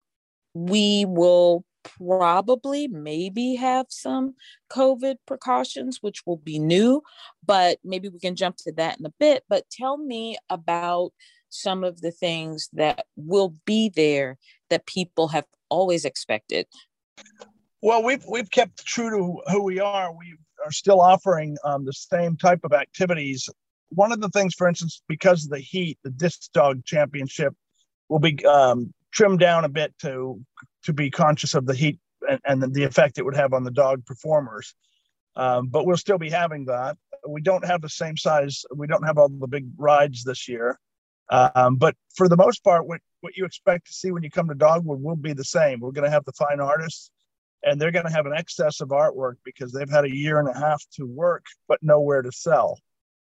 we 0.54 1.06
will 1.08 1.64
probably 1.84 2.88
maybe 2.88 3.56
have 3.56 3.86
some 3.90 4.36
COVID 4.72 5.18
precautions, 5.28 6.00
which 6.02 6.26
will 6.26 6.38
be 6.38 6.58
new, 6.58 7.04
but 7.46 7.80
maybe 7.84 8.10
we 8.10 8.20
can 8.20 8.36
jump 8.36 8.58
to 8.58 8.72
that 8.74 9.00
in 9.00 9.06
a 9.06 9.14
bit. 9.20 9.44
But 9.50 9.70
tell 9.70 9.98
me 9.98 10.38
about 10.50 11.12
some 11.50 11.84
of 11.84 12.02
the 12.02 12.12
things 12.12 12.70
that 12.74 13.06
will 13.16 13.56
be 13.66 13.90
there 13.90 14.38
that 14.70 14.86
people 14.86 15.28
have 15.30 15.46
always 15.70 16.06
expected. 16.06 16.68
Well, 17.82 18.04
we've 18.04 18.24
we've 18.30 18.50
kept 18.50 18.86
true 18.86 19.10
to 19.10 19.52
who 19.52 19.64
we 19.64 19.80
are. 19.80 20.12
We 20.12 20.36
are 20.66 20.72
still 20.72 21.02
offering 21.02 21.58
um, 21.64 21.86
the 21.86 21.94
same 21.94 22.36
type 22.38 22.62
of 22.64 22.74
activities. 22.74 23.48
One 23.90 24.12
of 24.12 24.22
the 24.22 24.30
things, 24.30 24.56
for 24.56 24.68
instance, 24.68 25.02
because 25.08 25.46
of 25.46 25.52
the 25.52 25.60
heat, 25.60 26.00
the 26.04 26.10
disc 26.10 26.52
dog 26.54 26.84
championship 26.86 27.54
will 28.10 28.20
be 28.20 28.44
um, 28.46 28.94
trimmed 29.12 29.40
down 29.40 29.66
a 29.66 29.70
bit 29.70 29.94
to 30.02 30.42
to 30.84 30.94
be 30.94 31.10
conscious 31.10 31.54
of 31.54 31.66
the 31.66 31.76
heat 31.76 32.00
and, 32.28 32.40
and 32.46 32.74
the 32.74 32.84
effect 32.84 33.18
it 33.18 33.24
would 33.24 33.36
have 33.36 33.54
on 33.54 33.64
the 33.64 33.72
dog 33.72 34.06
performers. 34.06 34.74
Um, 35.36 35.68
but 35.68 35.86
we'll 35.86 35.98
still 35.98 36.18
be 36.18 36.30
having 36.30 36.66
that. 36.66 36.98
We 37.28 37.42
don't 37.42 37.66
have 37.66 37.82
the 37.82 37.90
same 37.90 38.18
size. 38.18 38.64
We 38.74 38.88
don't 38.88 39.06
have 39.06 39.18
all 39.18 39.30
the 39.30 39.48
big 39.48 39.68
rides 39.78 40.24
this 40.24 40.48
year. 40.48 40.80
Um, 41.30 41.78
but 41.78 41.96
for 42.16 42.30
the 42.30 42.38
most 42.38 42.64
part, 42.64 42.88
what, 42.88 43.02
what 43.22 43.36
you 43.36 43.46
expect 43.46 43.88
to 43.88 43.94
see 43.94 44.12
when 44.12 44.24
you 44.24 44.30
come 44.30 44.48
to 44.48 44.56
Dogwood 44.56 45.02
will 45.02 45.16
be 45.16 45.34
the 45.34 45.44
same. 45.44 45.80
We're 45.80 45.92
going 45.92 46.06
to 46.06 46.12
have 46.12 46.26
the 46.26 46.34
fine 46.34 46.60
artists, 46.60 47.10
and 47.64 47.80
they're 47.80 47.92
going 47.92 48.06
to 48.06 48.12
have 48.12 48.26
an 48.26 48.34
excess 48.34 48.82
of 48.82 48.90
artwork 48.90 49.36
because 49.44 49.72
they've 49.72 49.90
had 49.90 50.06
a 50.06 50.16
year 50.16 50.40
and 50.40 50.48
a 50.48 50.58
half 50.58 50.84
to 50.98 51.06
work, 51.06 51.46
but 51.68 51.80
nowhere 51.82 52.22
to 52.22 52.32
sell. 52.32 52.80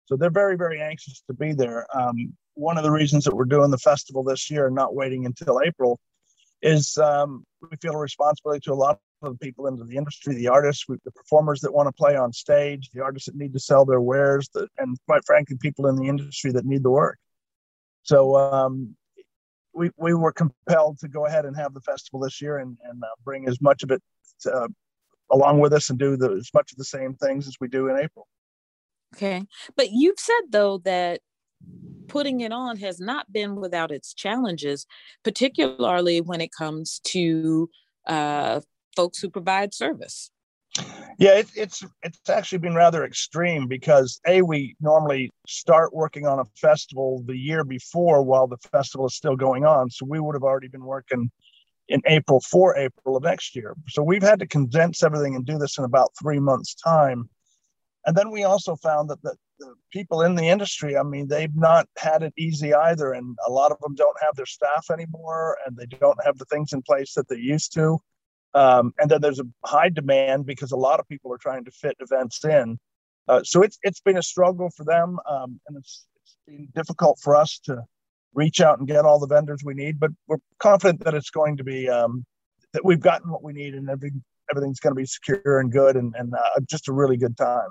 So 0.06 0.18
they're 0.18 0.32
very, 0.32 0.58
very 0.58 0.82
anxious 0.82 1.24
to 1.28 1.34
be 1.34 1.54
there. 1.54 1.86
Um, 1.96 2.34
one 2.56 2.78
of 2.78 2.84
the 2.84 2.92
reasons 2.92 3.24
that 3.26 3.36
we're 3.36 3.46
doing 3.46 3.72
the 3.72 3.78
festival 3.78 4.24
this 4.24 4.50
year 4.50 4.68
and 4.68 4.76
not 4.76 4.96
waiting 4.96 5.26
until 5.26 5.62
April 5.64 6.00
is 6.62 6.98
um, 6.98 7.46
we 7.62 7.78
feel 7.82 7.94
a 7.94 8.00
responsibility 8.00 8.62
to 8.62 8.74
a 8.74 8.76
lot 8.76 9.00
of 9.22 9.34
the 9.34 9.40
people 9.40 9.68
into 9.68 9.84
the 9.84 9.98
industry, 9.98 10.36
the 10.36 10.48
artists, 10.48 10.86
the 10.88 11.12
performers 11.12 11.62
that 11.62 11.74
want 11.74 11.88
to 11.88 11.94
play 11.94 12.16
on 12.16 12.32
stage, 12.32 12.90
the 12.94 13.04
artists 13.04 13.28
that 13.28 13.36
need 13.36 13.54
to 13.54 13.60
sell 13.60 13.86
their 13.86 14.02
wares, 14.02 14.50
the, 14.54 14.68
and 14.78 14.98
quite 15.08 15.26
frankly, 15.26 15.58
people 15.60 15.88
in 15.88 15.96
the 15.96 16.08
industry 16.08 16.52
that 16.52 16.66
need 16.66 16.84
the 16.84 16.90
work. 16.90 17.18
So 18.04 18.36
um, 18.36 18.96
we, 19.74 19.90
we 19.98 20.14
were 20.14 20.32
compelled 20.32 21.00
to 21.00 21.08
go 21.08 21.26
ahead 21.26 21.46
and 21.46 21.56
have 21.56 21.74
the 21.74 21.82
festival 21.82 22.20
this 22.20 22.42
year 22.42 22.60
and, 22.60 22.78
and 22.84 23.04
uh, 23.04 23.08
bring 23.24 23.48
as 23.48 23.60
much 23.62 23.84
of 23.84 23.92
it 23.92 24.02
uh, 24.52 24.68
along 25.32 25.60
with 25.60 25.74
us 25.74 25.90
and 25.90 25.98
do 25.98 26.16
the, 26.16 26.32
as 26.32 26.50
much 26.54 26.72
of 26.72 26.78
the 26.78 26.86
same 26.86 27.16
things 27.16 27.48
as 27.48 27.56
we 27.60 27.68
do 27.68 27.88
in 27.88 27.98
April. 27.98 28.28
Okay. 29.16 29.44
But 29.76 29.92
you've 29.92 30.20
said, 30.20 30.42
though, 30.52 30.80
that 30.80 31.22
putting 32.08 32.42
it 32.42 32.52
on 32.52 32.78
has 32.78 33.00
not 33.00 33.32
been 33.32 33.56
without 33.56 33.92
its 33.92 34.14
challenges, 34.14 34.86
particularly 35.24 36.22
when 36.22 36.42
it 36.42 36.52
comes 36.52 37.00
to 37.06 37.70
uh, 38.08 38.60
folks 38.96 39.20
who 39.20 39.30
provide 39.30 39.74
service. 39.74 40.30
Yeah, 41.20 41.36
it, 41.36 41.48
it's 41.56 41.84
it's 42.01 42.30
actually 42.30 42.58
been 42.58 42.74
rather 42.74 43.06
extreme 43.06 43.68
because 43.68 44.20
a 44.25 44.42
we 44.42 44.75
normally 44.82 45.30
start 45.48 45.94
working 45.94 46.25
on 46.25 46.39
a 46.39 46.46
festival 46.56 47.24
the 47.27 47.38
year 47.38 47.63
before 47.63 48.24
while 48.24 48.48
the 48.48 48.58
festival 48.72 49.06
is 49.06 49.15
still 49.15 49.36
going 49.36 49.65
on, 49.65 49.89
so 49.89 50.06
we 50.08 50.20
would 50.20 50.36
have 50.36 50.44
already 50.44 50.68
been 50.68 50.84
working 50.84 51.30
in 51.89 52.01
April 52.08 52.42
for 52.42 52.75
April 52.77 53.18
of 53.18 53.24
next 53.24 53.56
year. 53.56 53.75
So 53.89 54.01
we've 54.01 54.24
had 54.24 54.39
to 54.39 54.48
condense 54.48 55.03
everything 55.03 55.36
and 55.36 55.46
do 55.46 55.58
this 55.58 55.77
in 55.77 55.84
about 55.84 56.12
three 56.20 56.39
months' 56.39 56.75
time. 56.75 57.30
And 58.06 58.15
then 58.15 58.32
we 58.32 58.44
also 58.44 58.75
found 58.77 59.10
that 59.10 59.22
the, 59.22 59.36
the 59.60 59.74
people 59.92 60.22
in 60.22 60.36
the 60.36 60.48
industry, 60.50 60.98
I 60.98 61.03
mean, 61.03 61.27
they've 61.27 61.56
not 61.56 61.88
had 61.98 62.24
it 62.24 62.34
easy 62.38 62.74
either. 62.74 63.13
And 63.13 63.38
a 63.46 63.51
lot 63.51 63.72
of 63.72 63.80
them 63.80 63.96
don't 63.96 64.18
have 64.22 64.36
their 64.36 64.46
staff 64.46 64.88
anymore 64.92 65.58
and 65.65 65.77
they 65.77 65.86
don't 65.86 66.22
have 66.25 66.38
the 66.38 66.46
things 66.46 66.74
in 66.74 66.82
place 66.82 67.13
that 67.13 67.27
they 67.30 67.38
used 67.38 67.74
to. 67.74 68.00
Um, 68.54 68.94
and 69.00 69.10
then 69.10 69.22
there's 69.22 69.40
a 69.40 69.48
high 69.66 69.90
demand 69.90 70.46
because 70.46 70.72
a 70.72 70.78
lot 70.78 71.00
of 71.00 71.08
people 71.08 71.34
are 71.34 71.38
trying 71.38 71.66
to 71.66 71.72
fit 71.72 71.96
events 72.00 72.44
in. 72.46 72.80
Uh, 73.28 73.42
so 73.44 73.64
it's 73.64 73.80
it's 73.84 74.02
been 74.02 74.18
a 74.18 74.24
struggle 74.24 74.70
for 74.76 74.84
them, 74.84 75.18
um, 75.30 75.60
and 75.68 75.78
it's, 75.78 76.06
it's 76.22 76.38
been 76.46 76.68
difficult 76.76 77.18
for 77.22 77.36
us 77.36 77.60
to 77.64 77.82
reach 78.34 78.62
out 78.62 78.80
and 78.80 78.88
get 78.88 79.06
all 79.06 79.20
the 79.20 79.28
vendors 79.28 79.62
we 79.64 79.74
need. 79.74 80.00
But 80.00 80.12
we're 80.28 80.38
confident 80.60 81.04
that 81.06 81.14
it's 81.14 81.30
going 81.30 81.58
to 81.58 81.64
be 81.64 81.88
um, 81.90 82.26
that 82.74 82.84
we've 82.84 83.00
gotten 83.00 83.32
what 83.32 83.44
we 83.44 83.54
need, 83.54 83.76
and 83.76 83.90
every, 83.90 84.12
everything's 84.52 84.80
going 84.80 84.92
to 84.92 85.00
be 85.00 85.06
secure 85.06 85.60
and 85.60 85.72
good, 85.72 85.96
and, 85.96 86.14
and 86.18 86.34
uh, 86.34 86.60
just 86.70 86.90
a 86.90 86.94
really 86.94 87.18
good 87.18 87.38
time. 87.38 87.70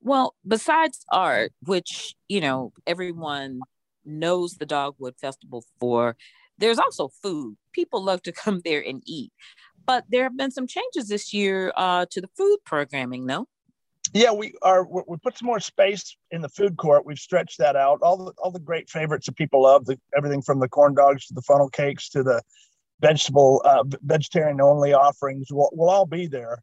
Well, 0.00 0.34
besides 0.46 1.04
art, 1.10 1.52
which, 1.62 2.14
you 2.28 2.40
know, 2.40 2.72
everyone 2.86 3.60
knows 4.04 4.54
the 4.54 4.66
Dogwood 4.66 5.16
Festival 5.18 5.64
for, 5.80 6.16
there's 6.58 6.78
also 6.78 7.08
food. 7.08 7.56
People 7.76 8.02
love 8.02 8.22
to 8.22 8.32
come 8.44 8.60
there 8.64 8.82
and 8.84 9.02
eat. 9.06 9.32
But 9.86 10.04
there 10.08 10.24
have 10.24 10.36
been 10.36 10.50
some 10.50 10.66
changes 10.66 11.08
this 11.08 11.32
year 11.32 11.72
uh, 11.76 12.06
to 12.10 12.20
the 12.20 12.28
food 12.36 12.58
programming, 12.64 13.24
no? 13.24 13.46
Yeah, 14.12 14.32
we 14.32 14.54
are. 14.62 14.84
We 14.84 15.16
put 15.18 15.36
some 15.36 15.46
more 15.46 15.60
space 15.60 16.16
in 16.30 16.40
the 16.40 16.48
food 16.48 16.76
court. 16.76 17.04
We've 17.04 17.18
stretched 17.18 17.58
that 17.58 17.76
out. 17.76 17.98
All 18.02 18.16
the 18.16 18.32
all 18.38 18.50
the 18.50 18.60
great 18.60 18.88
favorites 18.88 19.26
that 19.26 19.36
people 19.36 19.62
love, 19.62 19.84
the, 19.84 19.98
everything 20.16 20.42
from 20.42 20.58
the 20.60 20.68
corn 20.68 20.94
dogs 20.94 21.26
to 21.26 21.34
the 21.34 21.42
funnel 21.42 21.68
cakes 21.68 22.08
to 22.10 22.22
the 22.22 22.40
vegetable 23.00 23.62
uh, 23.64 23.84
vegetarian 24.02 24.60
only 24.60 24.92
offerings 24.92 25.48
will, 25.50 25.70
will 25.72 25.90
all 25.90 26.06
be 26.06 26.26
there. 26.26 26.62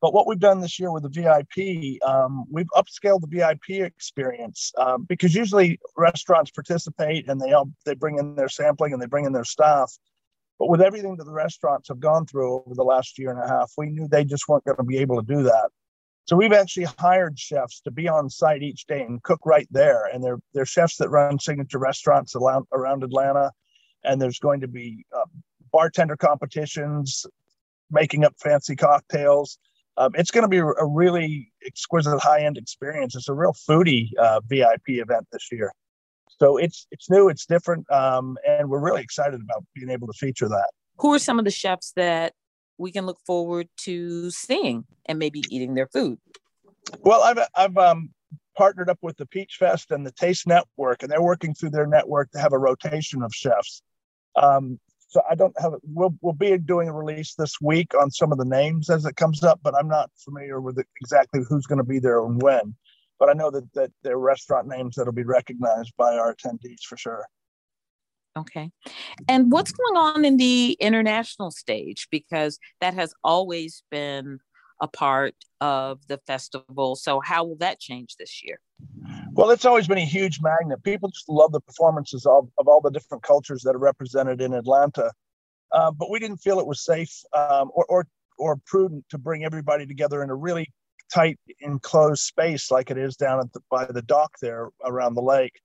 But 0.00 0.12
what 0.12 0.26
we've 0.26 0.38
done 0.38 0.60
this 0.60 0.78
year 0.78 0.92
with 0.92 1.02
the 1.02 1.08
VIP, 1.08 2.02
um, 2.06 2.44
we've 2.50 2.68
upscaled 2.76 3.22
the 3.22 3.28
VIP 3.28 3.84
experience 3.84 4.72
um, 4.78 5.04
because 5.08 5.34
usually 5.34 5.80
restaurants 5.96 6.50
participate 6.50 7.28
and 7.28 7.40
they 7.40 7.52
all 7.52 7.70
they 7.84 7.94
bring 7.94 8.18
in 8.18 8.36
their 8.36 8.48
sampling 8.48 8.92
and 8.92 9.00
they 9.00 9.06
bring 9.06 9.24
in 9.24 9.32
their 9.32 9.44
staff. 9.44 9.92
But 10.58 10.68
with 10.68 10.80
everything 10.80 11.16
that 11.16 11.24
the 11.24 11.32
restaurants 11.32 11.88
have 11.88 12.00
gone 12.00 12.26
through 12.26 12.60
over 12.60 12.74
the 12.74 12.82
last 12.82 13.18
year 13.18 13.30
and 13.30 13.42
a 13.42 13.46
half, 13.46 13.72
we 13.76 13.90
knew 13.90 14.08
they 14.08 14.24
just 14.24 14.48
weren't 14.48 14.64
going 14.64 14.78
to 14.78 14.82
be 14.82 14.98
able 14.98 15.16
to 15.16 15.26
do 15.26 15.42
that. 15.42 15.70
So 16.26 16.34
we've 16.34 16.52
actually 16.52 16.86
hired 16.98 17.38
chefs 17.38 17.80
to 17.82 17.90
be 17.90 18.08
on 18.08 18.30
site 18.30 18.62
each 18.62 18.86
day 18.86 19.02
and 19.02 19.22
cook 19.22 19.40
right 19.44 19.68
there. 19.70 20.06
And 20.06 20.24
they're 20.24 20.38
they're 20.54 20.66
chefs 20.66 20.96
that 20.96 21.10
run 21.10 21.38
signature 21.38 21.78
restaurants 21.78 22.34
around, 22.34 23.04
Atlanta. 23.04 23.52
And 24.02 24.20
there's 24.20 24.38
going 24.38 24.60
to 24.60 24.68
be 24.68 25.04
uh, 25.14 25.26
bartender 25.72 26.16
competitions, 26.16 27.26
making 27.90 28.24
up 28.24 28.34
fancy 28.40 28.76
cocktails 28.76 29.58
um, 29.98 30.12
it's 30.14 30.30
going 30.30 30.42
to 30.42 30.48
be 30.48 30.58
a 30.58 30.86
really 30.86 31.52
exquisite 31.64 32.18
high 32.18 32.42
end 32.44 32.58
experience. 32.58 33.16
It's 33.16 33.28
a 33.28 33.34
real 33.34 33.52
foodie 33.52 34.08
uh, 34.18 34.40
VIP 34.46 34.88
event 34.88 35.26
this 35.32 35.48
year. 35.50 35.72
So 36.38 36.56
it's 36.58 36.86
it's 36.90 37.08
new, 37.08 37.28
it's 37.28 37.46
different, 37.46 37.90
um, 37.90 38.36
and 38.46 38.68
we're 38.68 38.80
really 38.80 39.02
excited 39.02 39.40
about 39.40 39.64
being 39.74 39.90
able 39.90 40.06
to 40.06 40.12
feature 40.12 40.48
that. 40.48 40.70
Who 40.98 41.12
are 41.14 41.18
some 41.18 41.38
of 41.38 41.44
the 41.44 41.50
chefs 41.50 41.92
that 41.96 42.34
we 42.78 42.92
can 42.92 43.06
look 43.06 43.18
forward 43.26 43.68
to 43.78 44.30
seeing 44.30 44.84
and 45.06 45.18
maybe 45.18 45.42
eating 45.50 45.74
their 45.74 45.86
food? 45.86 46.18
Well, 47.00 47.22
I've 47.22 47.38
I've 47.54 47.76
um, 47.78 48.10
partnered 48.56 48.90
up 48.90 48.98
with 49.02 49.16
the 49.16 49.26
Peach 49.26 49.56
Fest 49.58 49.90
and 49.90 50.04
the 50.04 50.12
Taste 50.12 50.46
Network, 50.46 51.02
and 51.02 51.10
they're 51.10 51.22
working 51.22 51.54
through 51.54 51.70
their 51.70 51.86
network 51.86 52.30
to 52.32 52.38
have 52.38 52.52
a 52.52 52.58
rotation 52.58 53.22
of 53.22 53.32
chefs. 53.34 53.82
Um, 54.36 54.78
so 55.08 55.22
I 55.30 55.34
don't 55.34 55.58
have. 55.60 55.72
We'll 55.84 56.14
we'll 56.20 56.34
be 56.34 56.58
doing 56.58 56.88
a 56.88 56.92
release 56.92 57.34
this 57.34 57.60
week 57.62 57.94
on 57.94 58.10
some 58.10 58.32
of 58.32 58.38
the 58.38 58.44
names 58.44 58.90
as 58.90 59.06
it 59.06 59.16
comes 59.16 59.42
up, 59.42 59.60
but 59.62 59.74
I'm 59.74 59.88
not 59.88 60.10
familiar 60.16 60.60
with 60.60 60.78
exactly 61.00 61.40
who's 61.48 61.66
going 61.66 61.78
to 61.78 61.84
be 61.84 61.98
there 61.98 62.22
and 62.24 62.42
when. 62.42 62.74
But 63.18 63.28
I 63.28 63.32
know 63.32 63.50
that 63.50 63.72
that 63.74 63.90
they're 64.02 64.18
restaurant 64.18 64.68
names 64.68 64.96
that'll 64.96 65.12
be 65.12 65.24
recognized 65.24 65.92
by 65.96 66.16
our 66.16 66.34
attendees 66.34 66.82
for 66.82 66.96
sure. 66.96 67.26
Okay. 68.36 68.70
And 69.28 69.50
what's 69.50 69.72
going 69.72 69.96
on 69.96 70.24
in 70.24 70.36
the 70.36 70.76
international 70.78 71.50
stage? 71.50 72.06
Because 72.10 72.58
that 72.80 72.92
has 72.92 73.14
always 73.24 73.82
been 73.90 74.40
a 74.80 74.86
part 74.86 75.34
of 75.60 76.06
the 76.06 76.18
festival. 76.26 76.96
So, 76.96 77.20
how 77.20 77.44
will 77.44 77.56
that 77.56 77.80
change 77.80 78.16
this 78.16 78.42
year? 78.44 78.60
Well, 79.32 79.50
it's 79.50 79.64
always 79.64 79.86
been 79.86 79.98
a 79.98 80.04
huge 80.04 80.40
magnet. 80.42 80.82
People 80.82 81.08
just 81.10 81.28
love 81.28 81.52
the 81.52 81.60
performances 81.60 82.26
of, 82.26 82.48
of 82.58 82.68
all 82.68 82.80
the 82.80 82.90
different 82.90 83.22
cultures 83.22 83.62
that 83.62 83.74
are 83.74 83.78
represented 83.78 84.40
in 84.40 84.52
Atlanta. 84.52 85.10
Uh, 85.72 85.90
but 85.90 86.10
we 86.10 86.18
didn't 86.18 86.38
feel 86.38 86.60
it 86.60 86.66
was 86.66 86.84
safe 86.84 87.22
um, 87.32 87.70
or, 87.74 87.84
or, 87.88 88.06
or 88.38 88.56
prudent 88.66 89.04
to 89.10 89.18
bring 89.18 89.44
everybody 89.44 89.86
together 89.86 90.22
in 90.22 90.30
a 90.30 90.34
really 90.34 90.70
tight, 91.12 91.38
enclosed 91.60 92.22
space 92.22 92.70
like 92.70 92.90
it 92.90 92.98
is 92.98 93.16
down 93.16 93.40
at 93.40 93.52
the, 93.52 93.60
by 93.70 93.84
the 93.84 94.02
dock 94.02 94.32
there 94.40 94.70
around 94.84 95.14
the 95.14 95.22
lake. 95.22 95.60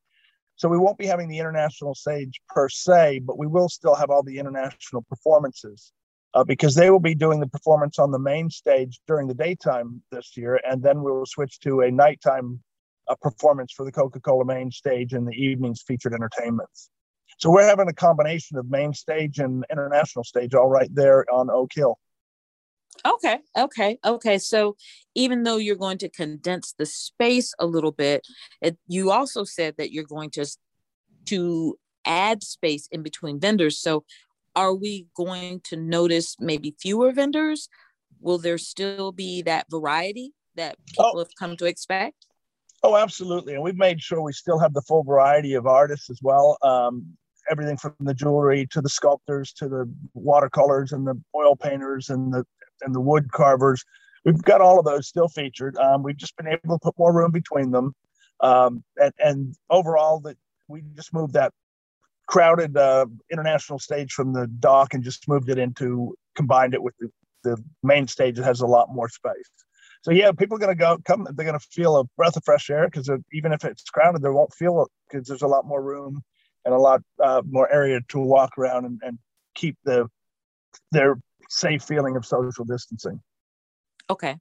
So 0.55 0.69
we 0.69 0.77
won't 0.77 0.97
be 0.97 1.07
having 1.07 1.27
the 1.27 1.39
international 1.39 1.95
stage 1.95 2.39
per 2.49 2.69
se, 2.69 3.19
but 3.25 3.37
we 3.37 3.47
will 3.47 3.69
still 3.69 3.95
have 3.95 4.09
all 4.09 4.23
the 4.23 4.37
international 4.37 5.01
performances 5.09 5.91
uh, 6.33 6.43
because 6.43 6.75
they 6.75 6.89
will 6.89 6.99
be 6.99 7.15
doing 7.15 7.39
the 7.39 7.47
performance 7.47 7.99
on 7.99 8.11
the 8.11 8.19
main 8.19 8.49
stage 8.49 8.99
during 9.07 9.27
the 9.27 9.33
daytime 9.33 10.01
this 10.11 10.37
year, 10.37 10.59
and 10.69 10.81
then 10.83 11.01
we 11.01 11.11
will 11.11 11.25
switch 11.25 11.59
to 11.61 11.81
a 11.81 11.91
nighttime 11.91 12.59
uh, 13.07 13.15
performance 13.21 13.73
for 13.73 13.85
the 13.85 13.91
Coca-Cola 13.91 14.45
main 14.45 14.71
stage 14.71 15.13
and 15.13 15.27
the 15.27 15.33
evening's 15.33 15.81
featured 15.81 16.13
entertainments. 16.13 16.89
So 17.39 17.49
we're 17.49 17.67
having 17.67 17.89
a 17.89 17.93
combination 17.93 18.57
of 18.57 18.69
main 18.69 18.93
stage 18.93 19.39
and 19.39 19.65
international 19.71 20.23
stage 20.23 20.53
all 20.53 20.69
right 20.69 20.93
there 20.93 21.25
on 21.33 21.49
Oak 21.49 21.71
Hill. 21.73 21.97
Okay, 23.05 23.39
okay, 23.57 23.97
okay. 24.05 24.37
So 24.37 24.75
even 25.15 25.43
though 25.43 25.57
you're 25.57 25.75
going 25.75 25.97
to 25.99 26.09
condense 26.09 26.73
the 26.77 26.85
space 26.85 27.53
a 27.59 27.65
little 27.65 27.91
bit, 27.91 28.25
it, 28.61 28.77
you 28.87 29.11
also 29.11 29.43
said 29.43 29.75
that 29.77 29.91
you're 29.91 30.03
going 30.03 30.29
to 30.31 30.45
to 31.25 31.77
add 32.05 32.43
space 32.43 32.87
in 32.91 33.03
between 33.03 33.39
vendors. 33.39 33.79
So 33.79 34.03
are 34.55 34.73
we 34.73 35.07
going 35.15 35.61
to 35.65 35.75
notice 35.77 36.35
maybe 36.39 36.75
fewer 36.79 37.11
vendors? 37.11 37.69
Will 38.19 38.37
there 38.37 38.57
still 38.57 39.11
be 39.11 39.41
that 39.43 39.67
variety 39.69 40.33
that 40.55 40.77
people 40.87 41.11
oh. 41.15 41.19
have 41.19 41.29
come 41.39 41.57
to 41.57 41.65
expect? 41.65 42.25
Oh, 42.83 42.97
absolutely. 42.97 43.53
And 43.53 43.63
we've 43.63 43.77
made 43.77 44.01
sure 44.01 44.21
we 44.21 44.33
still 44.33 44.59
have 44.59 44.73
the 44.73 44.81
full 44.81 45.03
variety 45.03 45.53
of 45.53 45.67
artists 45.67 46.09
as 46.09 46.19
well. 46.21 46.57
Um, 46.63 47.05
everything 47.49 47.77
from 47.77 47.95
the 47.99 48.13
jewelry 48.13 48.67
to 48.71 48.81
the 48.81 48.89
sculptors 48.89 49.53
to 49.53 49.67
the 49.67 49.91
watercolors 50.13 50.91
and 50.91 51.05
the 51.05 51.19
oil 51.35 51.55
painters 51.55 52.09
and 52.09 52.33
the 52.33 52.45
and 52.81 52.93
the 52.93 53.01
wood 53.01 53.31
carvers. 53.31 53.83
We've 54.25 54.41
got 54.41 54.61
all 54.61 54.79
of 54.79 54.85
those 54.85 55.07
still 55.07 55.27
featured. 55.27 55.77
Um, 55.77 56.03
we've 56.03 56.17
just 56.17 56.37
been 56.37 56.47
able 56.47 56.77
to 56.77 56.83
put 56.83 56.97
more 56.97 57.13
room 57.13 57.31
between 57.31 57.71
them. 57.71 57.95
Um, 58.39 58.83
and, 58.97 59.13
and 59.23 59.55
overall, 59.69 60.19
that 60.21 60.37
we 60.67 60.83
just 60.95 61.13
moved 61.13 61.33
that 61.33 61.53
crowded 62.27 62.77
uh, 62.77 63.05
international 63.31 63.79
stage 63.79 64.13
from 64.13 64.33
the 64.33 64.47
dock 64.47 64.93
and 64.93 65.03
just 65.03 65.27
moved 65.27 65.49
it 65.49 65.57
into 65.57 66.15
combined 66.35 66.73
it 66.73 66.81
with 66.81 66.93
the, 66.99 67.09
the 67.43 67.63
main 67.83 68.07
stage 68.07 68.37
that 68.37 68.45
has 68.45 68.61
a 68.61 68.67
lot 68.67 68.93
more 68.93 69.09
space. 69.09 69.49
So 70.01 70.11
yeah, 70.11 70.31
people 70.31 70.55
are 70.55 70.59
going 70.59 70.75
to 70.75 70.79
go 70.79 70.97
come. 71.05 71.27
They're 71.35 71.45
going 71.45 71.59
to 71.59 71.67
feel 71.71 71.97
a 71.97 72.05
breath 72.17 72.37
of 72.37 72.43
fresh 72.43 72.69
air 72.69 72.87
because 72.87 73.09
even 73.33 73.51
if 73.51 73.63
it's 73.63 73.83
crowded, 73.83 74.21
they 74.21 74.29
won't 74.29 74.53
feel 74.53 74.81
it 74.81 74.87
because 75.09 75.27
there's 75.27 75.43
a 75.43 75.47
lot 75.47 75.65
more 75.65 75.81
room 75.81 76.23
and 76.65 76.73
a 76.73 76.77
lot 76.77 77.01
uh, 77.23 77.41
more 77.47 77.71
area 77.71 77.99
to 78.09 78.19
walk 78.19 78.57
around 78.57 78.85
and, 78.85 78.99
and 79.03 79.19
keep 79.53 79.77
the 79.83 80.07
their 80.91 81.17
safe 81.51 81.83
feeling 81.83 82.15
of 82.15 82.25
social 82.25 82.65
distancing. 82.65 83.21
Okay. 84.09 84.37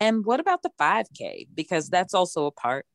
And 0.00 0.24
what 0.24 0.40
about 0.40 0.62
the 0.62 0.70
5K? 0.80 1.48
Because 1.54 1.88
that's 1.88 2.14
also 2.14 2.46
a 2.46 2.50
part 2.50 2.86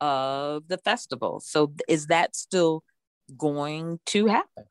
of 0.00 0.68
the 0.68 0.78
festival. 0.78 1.40
So 1.40 1.72
is 1.88 2.06
that 2.06 2.34
still 2.34 2.82
going 3.36 4.00
to 4.06 4.26
happen? 4.26 4.64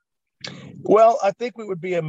Well, 0.81 1.19
I 1.23 1.31
think 1.31 1.57
we 1.57 1.65
would 1.65 1.81
be 1.81 1.95
a, 1.95 2.03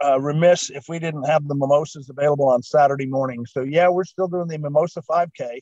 a 0.00 0.20
remiss 0.20 0.70
if 0.70 0.84
we 0.88 0.98
didn't 0.98 1.24
have 1.24 1.46
the 1.48 1.54
mimosas 1.54 2.08
available 2.08 2.48
on 2.48 2.62
Saturday 2.62 3.06
morning. 3.06 3.46
So 3.46 3.62
yeah, 3.62 3.88
we're 3.88 4.04
still 4.04 4.28
doing 4.28 4.48
the 4.48 4.58
mimosa 4.58 5.02
5K, 5.02 5.60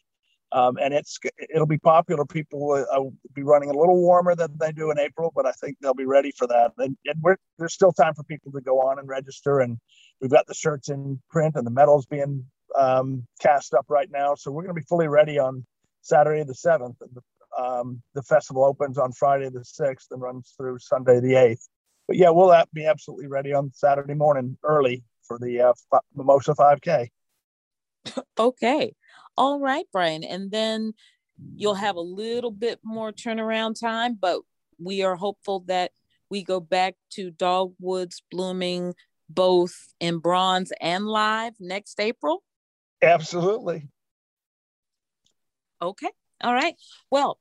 um, 0.52 0.78
and 0.78 0.92
it's 0.92 1.18
it'll 1.52 1.66
be 1.66 1.78
popular. 1.78 2.24
People 2.24 2.66
will 2.66 2.86
uh, 2.90 3.10
be 3.34 3.42
running 3.42 3.70
a 3.70 3.78
little 3.78 4.00
warmer 4.00 4.34
than 4.34 4.56
they 4.58 4.72
do 4.72 4.90
in 4.90 4.98
April, 4.98 5.32
but 5.34 5.46
I 5.46 5.52
think 5.52 5.76
they'll 5.80 5.94
be 5.94 6.06
ready 6.06 6.32
for 6.32 6.46
that. 6.48 6.72
And, 6.78 6.96
and 7.06 7.36
there's 7.58 7.74
still 7.74 7.92
time 7.92 8.14
for 8.14 8.24
people 8.24 8.50
to 8.52 8.60
go 8.60 8.80
on 8.80 8.98
and 8.98 9.08
register. 9.08 9.60
And 9.60 9.78
we've 10.20 10.30
got 10.30 10.46
the 10.46 10.54
shirts 10.54 10.88
in 10.88 11.20
print 11.30 11.54
and 11.54 11.66
the 11.66 11.70
medals 11.70 12.06
being 12.06 12.44
um, 12.78 13.26
cast 13.40 13.74
up 13.74 13.86
right 13.88 14.10
now. 14.10 14.34
So 14.34 14.50
we're 14.50 14.62
going 14.62 14.74
to 14.74 14.80
be 14.80 14.86
fully 14.86 15.08
ready 15.08 15.38
on 15.38 15.64
Saturday 16.02 16.42
the 16.42 16.54
seventh. 16.54 16.96
Um, 17.58 18.02
the 18.14 18.22
festival 18.22 18.64
opens 18.64 18.96
on 18.96 19.12
Friday 19.12 19.48
the 19.50 19.60
6th 19.60 20.06
and 20.10 20.22
runs 20.22 20.54
through 20.56 20.78
Sunday 20.78 21.20
the 21.20 21.32
8th. 21.32 21.68
But 22.06 22.16
yeah, 22.16 22.30
we'll 22.30 22.54
be 22.72 22.86
absolutely 22.86 23.26
ready 23.26 23.52
on 23.52 23.72
Saturday 23.72 24.14
morning 24.14 24.56
early 24.64 25.04
for 25.26 25.38
the 25.38 25.60
uh, 25.60 25.98
Mimosa 26.14 26.54
5K. 26.54 27.08
okay. 28.38 28.94
All 29.40 29.58
right, 29.58 29.86
Brian. 29.90 30.22
And 30.22 30.50
then 30.50 30.92
you'll 31.56 31.72
have 31.72 31.96
a 31.96 32.00
little 32.02 32.50
bit 32.50 32.78
more 32.84 33.10
turnaround 33.10 33.80
time, 33.80 34.18
but 34.20 34.42
we 34.78 35.02
are 35.02 35.16
hopeful 35.16 35.60
that 35.60 35.92
we 36.28 36.44
go 36.44 36.60
back 36.60 36.94
to 37.12 37.30
dogwoods 37.30 38.22
blooming 38.30 38.92
both 39.30 39.72
in 39.98 40.18
bronze 40.18 40.74
and 40.78 41.06
live 41.06 41.54
next 41.58 41.98
April. 42.00 42.42
Absolutely. 43.00 43.88
Okay. 45.80 46.10
All 46.42 46.52
right. 46.52 46.74
Well, 47.10 47.38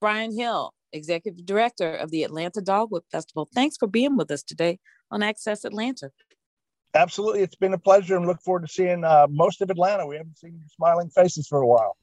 Brian 0.00 0.32
Hill, 0.32 0.72
Executive 0.92 1.44
Director 1.44 1.92
of 1.92 2.12
the 2.12 2.22
Atlanta 2.22 2.60
Dogwood 2.60 3.02
Festival, 3.10 3.48
thanks 3.52 3.76
for 3.76 3.88
being 3.88 4.16
with 4.16 4.30
us 4.30 4.44
today 4.44 4.78
on 5.10 5.24
Access 5.24 5.64
Atlanta. 5.64 6.10
Absolutely. 6.94 7.40
It's 7.42 7.54
been 7.54 7.72
a 7.72 7.78
pleasure 7.78 8.16
and 8.16 8.26
look 8.26 8.40
forward 8.42 8.66
to 8.66 8.72
seeing 8.72 9.04
uh, 9.04 9.26
most 9.30 9.62
of 9.62 9.70
Atlanta. 9.70 10.06
We 10.06 10.16
haven't 10.16 10.38
seen 10.38 10.58
your 10.58 10.68
smiling 10.68 11.08
faces 11.08 11.48
for 11.48 11.62
a 11.62 11.66
while. 11.66 11.96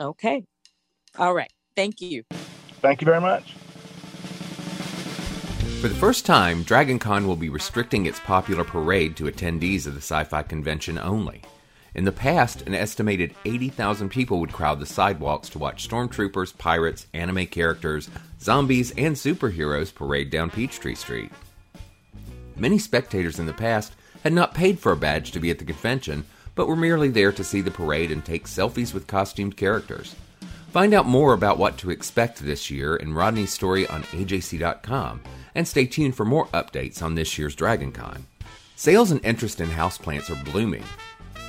Okay. 0.00 0.44
All 1.18 1.34
right. 1.34 1.52
Thank 1.74 2.00
you. 2.00 2.24
Thank 2.80 3.00
you 3.00 3.06
very 3.06 3.20
much. 3.20 3.54
For 5.80 5.88
the 5.88 5.94
first 5.94 6.26
time, 6.26 6.64
DragonCon 6.64 7.26
will 7.26 7.36
be 7.36 7.48
restricting 7.48 8.06
its 8.06 8.20
popular 8.20 8.62
parade 8.62 9.16
to 9.16 9.24
attendees 9.24 9.86
of 9.86 9.94
the 9.94 10.00
sci 10.00 10.24
fi 10.24 10.42
convention 10.42 10.98
only. 10.98 11.42
In 11.94 12.04
the 12.04 12.12
past, 12.12 12.62
an 12.62 12.74
estimated 12.74 13.34
80,000 13.44 14.08
people 14.08 14.40
would 14.40 14.52
crowd 14.52 14.80
the 14.80 14.86
sidewalks 14.86 15.48
to 15.50 15.58
watch 15.58 15.88
stormtroopers, 15.88 16.56
pirates, 16.56 17.06
anime 17.12 17.46
characters, 17.46 18.08
zombies, 18.40 18.92
and 18.92 19.14
superheroes 19.14 19.94
parade 19.94 20.30
down 20.30 20.50
Peachtree 20.50 20.94
Street. 20.94 21.30
Many 22.56 22.78
spectators 22.78 23.38
in 23.38 23.46
the 23.46 23.52
past 23.52 23.92
had 24.22 24.32
not 24.32 24.54
paid 24.54 24.78
for 24.78 24.92
a 24.92 24.96
badge 24.96 25.32
to 25.32 25.40
be 25.40 25.50
at 25.50 25.58
the 25.58 25.64
convention, 25.64 26.24
but 26.54 26.66
were 26.66 26.76
merely 26.76 27.08
there 27.08 27.32
to 27.32 27.44
see 27.44 27.60
the 27.60 27.70
parade 27.70 28.10
and 28.10 28.24
take 28.24 28.46
selfies 28.46 28.92
with 28.92 29.06
costumed 29.06 29.56
characters. 29.56 30.14
Find 30.70 30.94
out 30.94 31.06
more 31.06 31.32
about 31.34 31.58
what 31.58 31.76
to 31.78 31.90
expect 31.90 32.38
this 32.38 32.70
year 32.70 32.96
in 32.96 33.14
Rodney's 33.14 33.52
story 33.52 33.86
on 33.86 34.02
AJC.com, 34.04 35.22
and 35.54 35.68
stay 35.68 35.86
tuned 35.86 36.16
for 36.16 36.24
more 36.24 36.46
updates 36.48 37.02
on 37.02 37.14
this 37.14 37.36
year's 37.38 37.56
DragonCon. 37.56 38.22
Sales 38.76 39.10
and 39.10 39.24
interest 39.24 39.60
in 39.60 39.68
houseplants 39.68 40.30
are 40.30 40.44
blooming, 40.50 40.84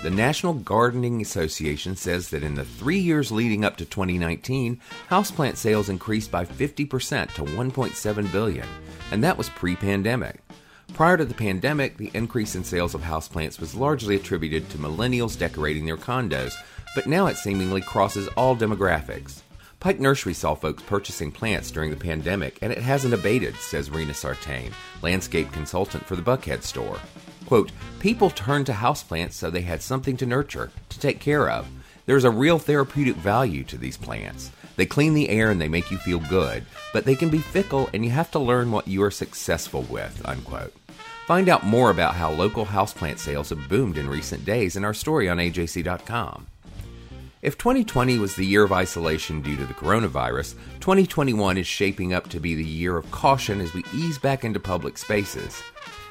the 0.03 0.09
National 0.09 0.53
Gardening 0.53 1.21
Association 1.21 1.95
says 1.95 2.27
that 2.31 2.43
in 2.43 2.55
the 2.55 2.65
three 2.65 2.99
years 2.99 3.31
leading 3.31 3.63
up 3.63 3.77
to 3.77 3.85
2019, 3.85 4.81
houseplant 5.09 5.55
sales 5.55 5.87
increased 5.87 6.29
by 6.29 6.43
50% 6.43 7.31
to 7.35 7.43
1.7 7.43 8.31
billion, 8.33 8.67
and 9.11 9.23
that 9.23 9.37
was 9.37 9.47
pre-pandemic. 9.47 10.42
Prior 10.91 11.17
to 11.17 11.25
the 11.25 11.33
pandemic, 11.33 11.97
the 11.97 12.11
increase 12.13 12.55
in 12.55 12.63
sales 12.63 12.93
of 12.93 13.01
houseplants 13.01 13.59
was 13.59 13.73
largely 13.73 14.15
attributed 14.15 14.69
to 14.69 14.77
millennials 14.77 15.37
decorating 15.37 15.85
their 15.85 15.97
condos, 15.97 16.53
but 16.93 17.07
now 17.07 17.25
it 17.27 17.37
seemingly 17.37 17.81
crosses 17.81 18.27
all 18.29 18.55
demographics. 18.55 19.41
Pike 19.79 19.99
Nursery 19.99 20.33
saw 20.33 20.53
folks 20.53 20.83
purchasing 20.83 21.31
plants 21.31 21.71
during 21.71 21.89
the 21.89 21.97
pandemic, 21.97 22.59
and 22.61 22.71
it 22.71 22.77
hasn't 22.77 23.13
abated, 23.13 23.55
says 23.55 23.89
Rena 23.89 24.13
Sartain, 24.13 24.71
landscape 25.01 25.51
consultant 25.51 26.05
for 26.05 26.15
the 26.15 26.21
Buckhead 26.21 26.63
store. 26.63 26.99
Quote, 27.47 27.71
people 27.99 28.29
turned 28.29 28.67
to 28.67 28.73
houseplants 28.73 29.33
so 29.33 29.49
they 29.49 29.61
had 29.61 29.81
something 29.81 30.15
to 30.17 30.25
nurture, 30.25 30.71
to 30.89 30.99
take 30.99 31.19
care 31.19 31.49
of. 31.49 31.67
There's 32.05 32.23
a 32.23 32.29
real 32.29 32.59
therapeutic 32.59 33.15
value 33.15 33.63
to 33.65 33.77
these 33.77 33.97
plants. 33.97 34.51
They 34.75 34.85
clean 34.85 35.13
the 35.13 35.29
air 35.29 35.51
and 35.51 35.61
they 35.61 35.67
make 35.67 35.91
you 35.91 35.97
feel 35.97 36.19
good, 36.19 36.65
but 36.93 37.05
they 37.05 37.15
can 37.15 37.29
be 37.29 37.39
fickle 37.39 37.89
and 37.93 38.03
you 38.03 38.11
have 38.11 38.31
to 38.31 38.39
learn 38.39 38.71
what 38.71 38.87
you 38.87 39.03
are 39.03 39.11
successful 39.11 39.83
with, 39.83 40.21
unquote. 40.25 40.73
Find 41.27 41.47
out 41.47 41.65
more 41.65 41.89
about 41.89 42.15
how 42.15 42.31
local 42.31 42.65
houseplant 42.65 43.17
sales 43.17 43.49
have 43.49 43.69
boomed 43.69 43.97
in 43.97 44.09
recent 44.09 44.43
days 44.43 44.75
in 44.75 44.83
our 44.83 44.93
story 44.93 45.29
on 45.29 45.37
AJC.com. 45.37 46.47
If 47.41 47.57
2020 47.57 48.19
was 48.19 48.35
the 48.35 48.45
year 48.45 48.63
of 48.63 48.71
isolation 48.71 49.41
due 49.41 49.57
to 49.57 49.65
the 49.65 49.73
coronavirus, 49.73 50.55
2021 50.79 51.57
is 51.57 51.67
shaping 51.67 52.13
up 52.13 52.29
to 52.29 52.39
be 52.39 52.55
the 52.55 52.63
year 52.63 52.95
of 52.95 53.09
caution 53.11 53.59
as 53.59 53.73
we 53.73 53.83
ease 53.93 54.17
back 54.17 54.45
into 54.45 54.59
public 54.59 54.97
spaces. 54.97 55.61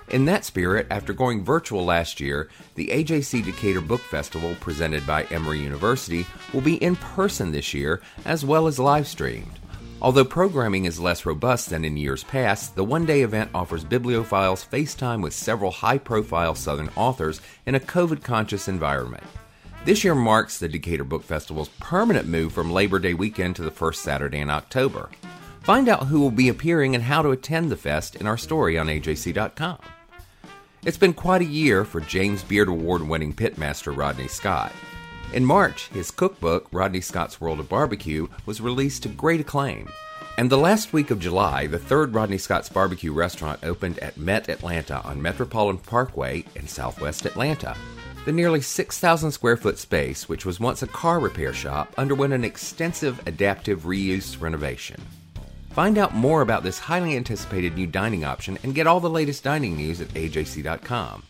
In 0.09 0.25
that 0.27 0.45
spirit, 0.45 0.87
after 0.91 1.13
going 1.13 1.45
virtual 1.45 1.85
last 1.85 2.21
year, 2.21 2.49
the 2.75 2.89
AJC 2.89 3.45
Decatur 3.45 3.81
Book 3.81 4.01
Festival, 4.01 4.55
presented 4.61 5.07
by 5.07 5.25
Emory 5.25 5.61
University, 5.61 6.27
will 6.53 6.61
be 6.61 6.77
in 6.77 6.97
person 6.97 7.53
this 7.53 7.73
year 7.73 8.03
as 8.25 8.45
well 8.45 8.67
as 8.67 8.79
live 8.79 9.07
streamed. 9.07 9.59
Although 10.03 10.25
programming 10.25 10.85
is 10.85 10.99
less 10.99 11.25
robust 11.25 11.71
than 11.71 11.85
in 11.85 11.97
years 11.97 12.25
past, 12.25 12.75
the 12.75 12.85
one 12.85 13.07
day 13.07 13.23
event 13.23 13.51
offers 13.55 13.85
bibliophiles 13.85 14.69
FaceTime 14.69 15.23
with 15.23 15.33
several 15.33 15.71
high 15.71 15.99
profile 15.99 16.57
Southern 16.57 16.91
authors 16.97 17.41
in 17.67 17.77
a 17.77 17.81
COVID 17.81 18.23
conscious 18.25 18.67
environment. 18.67 19.23
This 19.85 20.03
year 20.03 20.17
marks 20.17 20.59
the 20.59 20.69
Decatur 20.69 21.05
Book 21.05 21.23
Festival's 21.23 21.69
permanent 21.81 22.27
move 22.27 22.53
from 22.53 22.73
Labor 22.73 22.99
Day 22.99 23.15
weekend 23.15 23.57
to 23.57 23.63
the 23.63 23.71
first 23.71 24.03
Saturday 24.03 24.41
in 24.41 24.51
October. 24.51 25.09
Find 25.63 25.89
out 25.89 26.09
who 26.09 26.19
will 26.19 26.33
be 26.33 26.49
appearing 26.49 26.97
and 26.97 27.05
how 27.05 27.23
to 27.23 27.31
attend 27.31 27.71
the 27.71 27.77
fest 27.77 28.17
in 28.17 28.27
our 28.27 28.37
story 28.37 28.77
on 28.77 28.89
AJC.com. 28.89 29.79
It's 30.85 30.97
been 30.97 31.13
quite 31.13 31.41
a 31.41 31.45
year 31.45 31.85
for 31.85 32.01
James 32.01 32.43
Beard 32.43 32.67
Award 32.67 33.03
winning 33.03 33.33
pitmaster 33.33 33.97
Rodney 33.97 34.27
Scott. 34.27 34.73
In 35.33 35.45
March, 35.45 35.87
his 35.91 36.11
cookbook, 36.11 36.67
Rodney 36.73 37.01
Scott's 37.01 37.41
World 37.41 37.61
of 37.61 37.69
Barbecue, 37.69 38.27
was 38.45 38.61
released 38.61 39.05
to 39.05 39.09
great 39.09 39.41
acclaim. 39.41 39.89
And 40.37 40.51
the 40.51 40.59
last 40.59 40.93
week 40.93 41.13
of 41.13 41.21
July, 41.21 41.69
the 41.69 41.79
third 41.79 42.13
Rodney 42.13 42.39
Scott's 42.39 42.69
Barbecue 42.69 43.13
restaurant 43.13 43.61
opened 43.63 44.01
at 44.01 44.17
Met 44.17 44.49
Atlanta 44.49 45.01
on 45.05 45.23
Metropolitan 45.23 45.81
Parkway 45.81 46.45
in 46.57 46.67
southwest 46.67 47.25
Atlanta. 47.25 47.77
The 48.25 48.33
nearly 48.33 48.63
6,000 48.63 49.31
square 49.31 49.57
foot 49.57 49.79
space, 49.79 50.29
which 50.29 50.45
was 50.45 50.59
once 50.59 50.83
a 50.83 50.89
car 50.89 51.21
repair 51.21 51.53
shop, 51.53 51.95
underwent 51.97 52.33
an 52.33 52.45
extensive 52.45 53.25
adaptive 53.29 53.83
reuse 53.83 54.41
renovation. 54.41 55.01
Find 55.73 55.97
out 55.97 56.15
more 56.15 56.43
about 56.43 56.63
this 56.63 56.79
highly 56.79 57.17
anticipated 57.17 57.75
new 57.75 57.87
dining 57.87 58.25
option 58.25 58.59
and 58.63 58.75
get 58.75 58.87
all 58.87 59.01
the 59.01 59.09
latest 59.09 59.43
dining 59.43 59.75
news 59.75 60.03
at 60.03 60.09
ajc.com. 60.09 61.23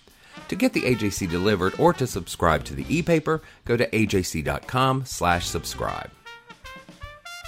To 0.49 0.57
get 0.57 0.73
the 0.73 0.83
AJC 0.83 1.31
delivered 1.31 1.75
or 1.79 1.93
to 1.93 2.07
subscribe 2.09 2.65
to 2.65 2.75
the 2.75 2.85
e-paper, 2.89 3.41
go 3.65 3.77
to 3.77 3.89
ajc.com 3.89 5.05
slash 5.07 5.47
subscribe. 5.47 6.11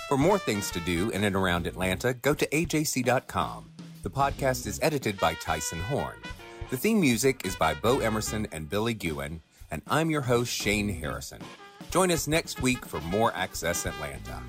For 0.09 0.17
more 0.17 0.39
things 0.39 0.71
to 0.71 0.81
do 0.81 1.11
in 1.11 1.25
and 1.25 1.35
around 1.35 1.67
Atlanta, 1.67 2.15
go 2.15 2.33
to 2.33 2.47
ajc.com. 2.47 3.71
The 4.05 4.11
podcast 4.11 4.67
is 4.67 4.79
edited 4.81 5.19
by 5.19 5.35
Tyson 5.35 5.81
Horn. 5.81 6.17
The 6.71 6.77
theme 6.77 7.01
music 7.01 7.45
is 7.45 7.57
by 7.57 7.75
Bo 7.75 7.99
Emerson 7.99 8.47
and 8.53 8.71
Billy 8.71 8.95
Gewen, 8.95 9.43
and 9.71 9.83
I'm 9.89 10.11
your 10.11 10.23
host 10.23 10.53
Shane 10.53 10.89
Harrison. 10.89 11.43
Join 11.91 12.13
us 12.13 12.29
next 12.29 12.63
week 12.63 12.87
for 12.87 13.01
more 13.01 13.33
Access 13.35 13.85
Atlanta. 13.85 14.41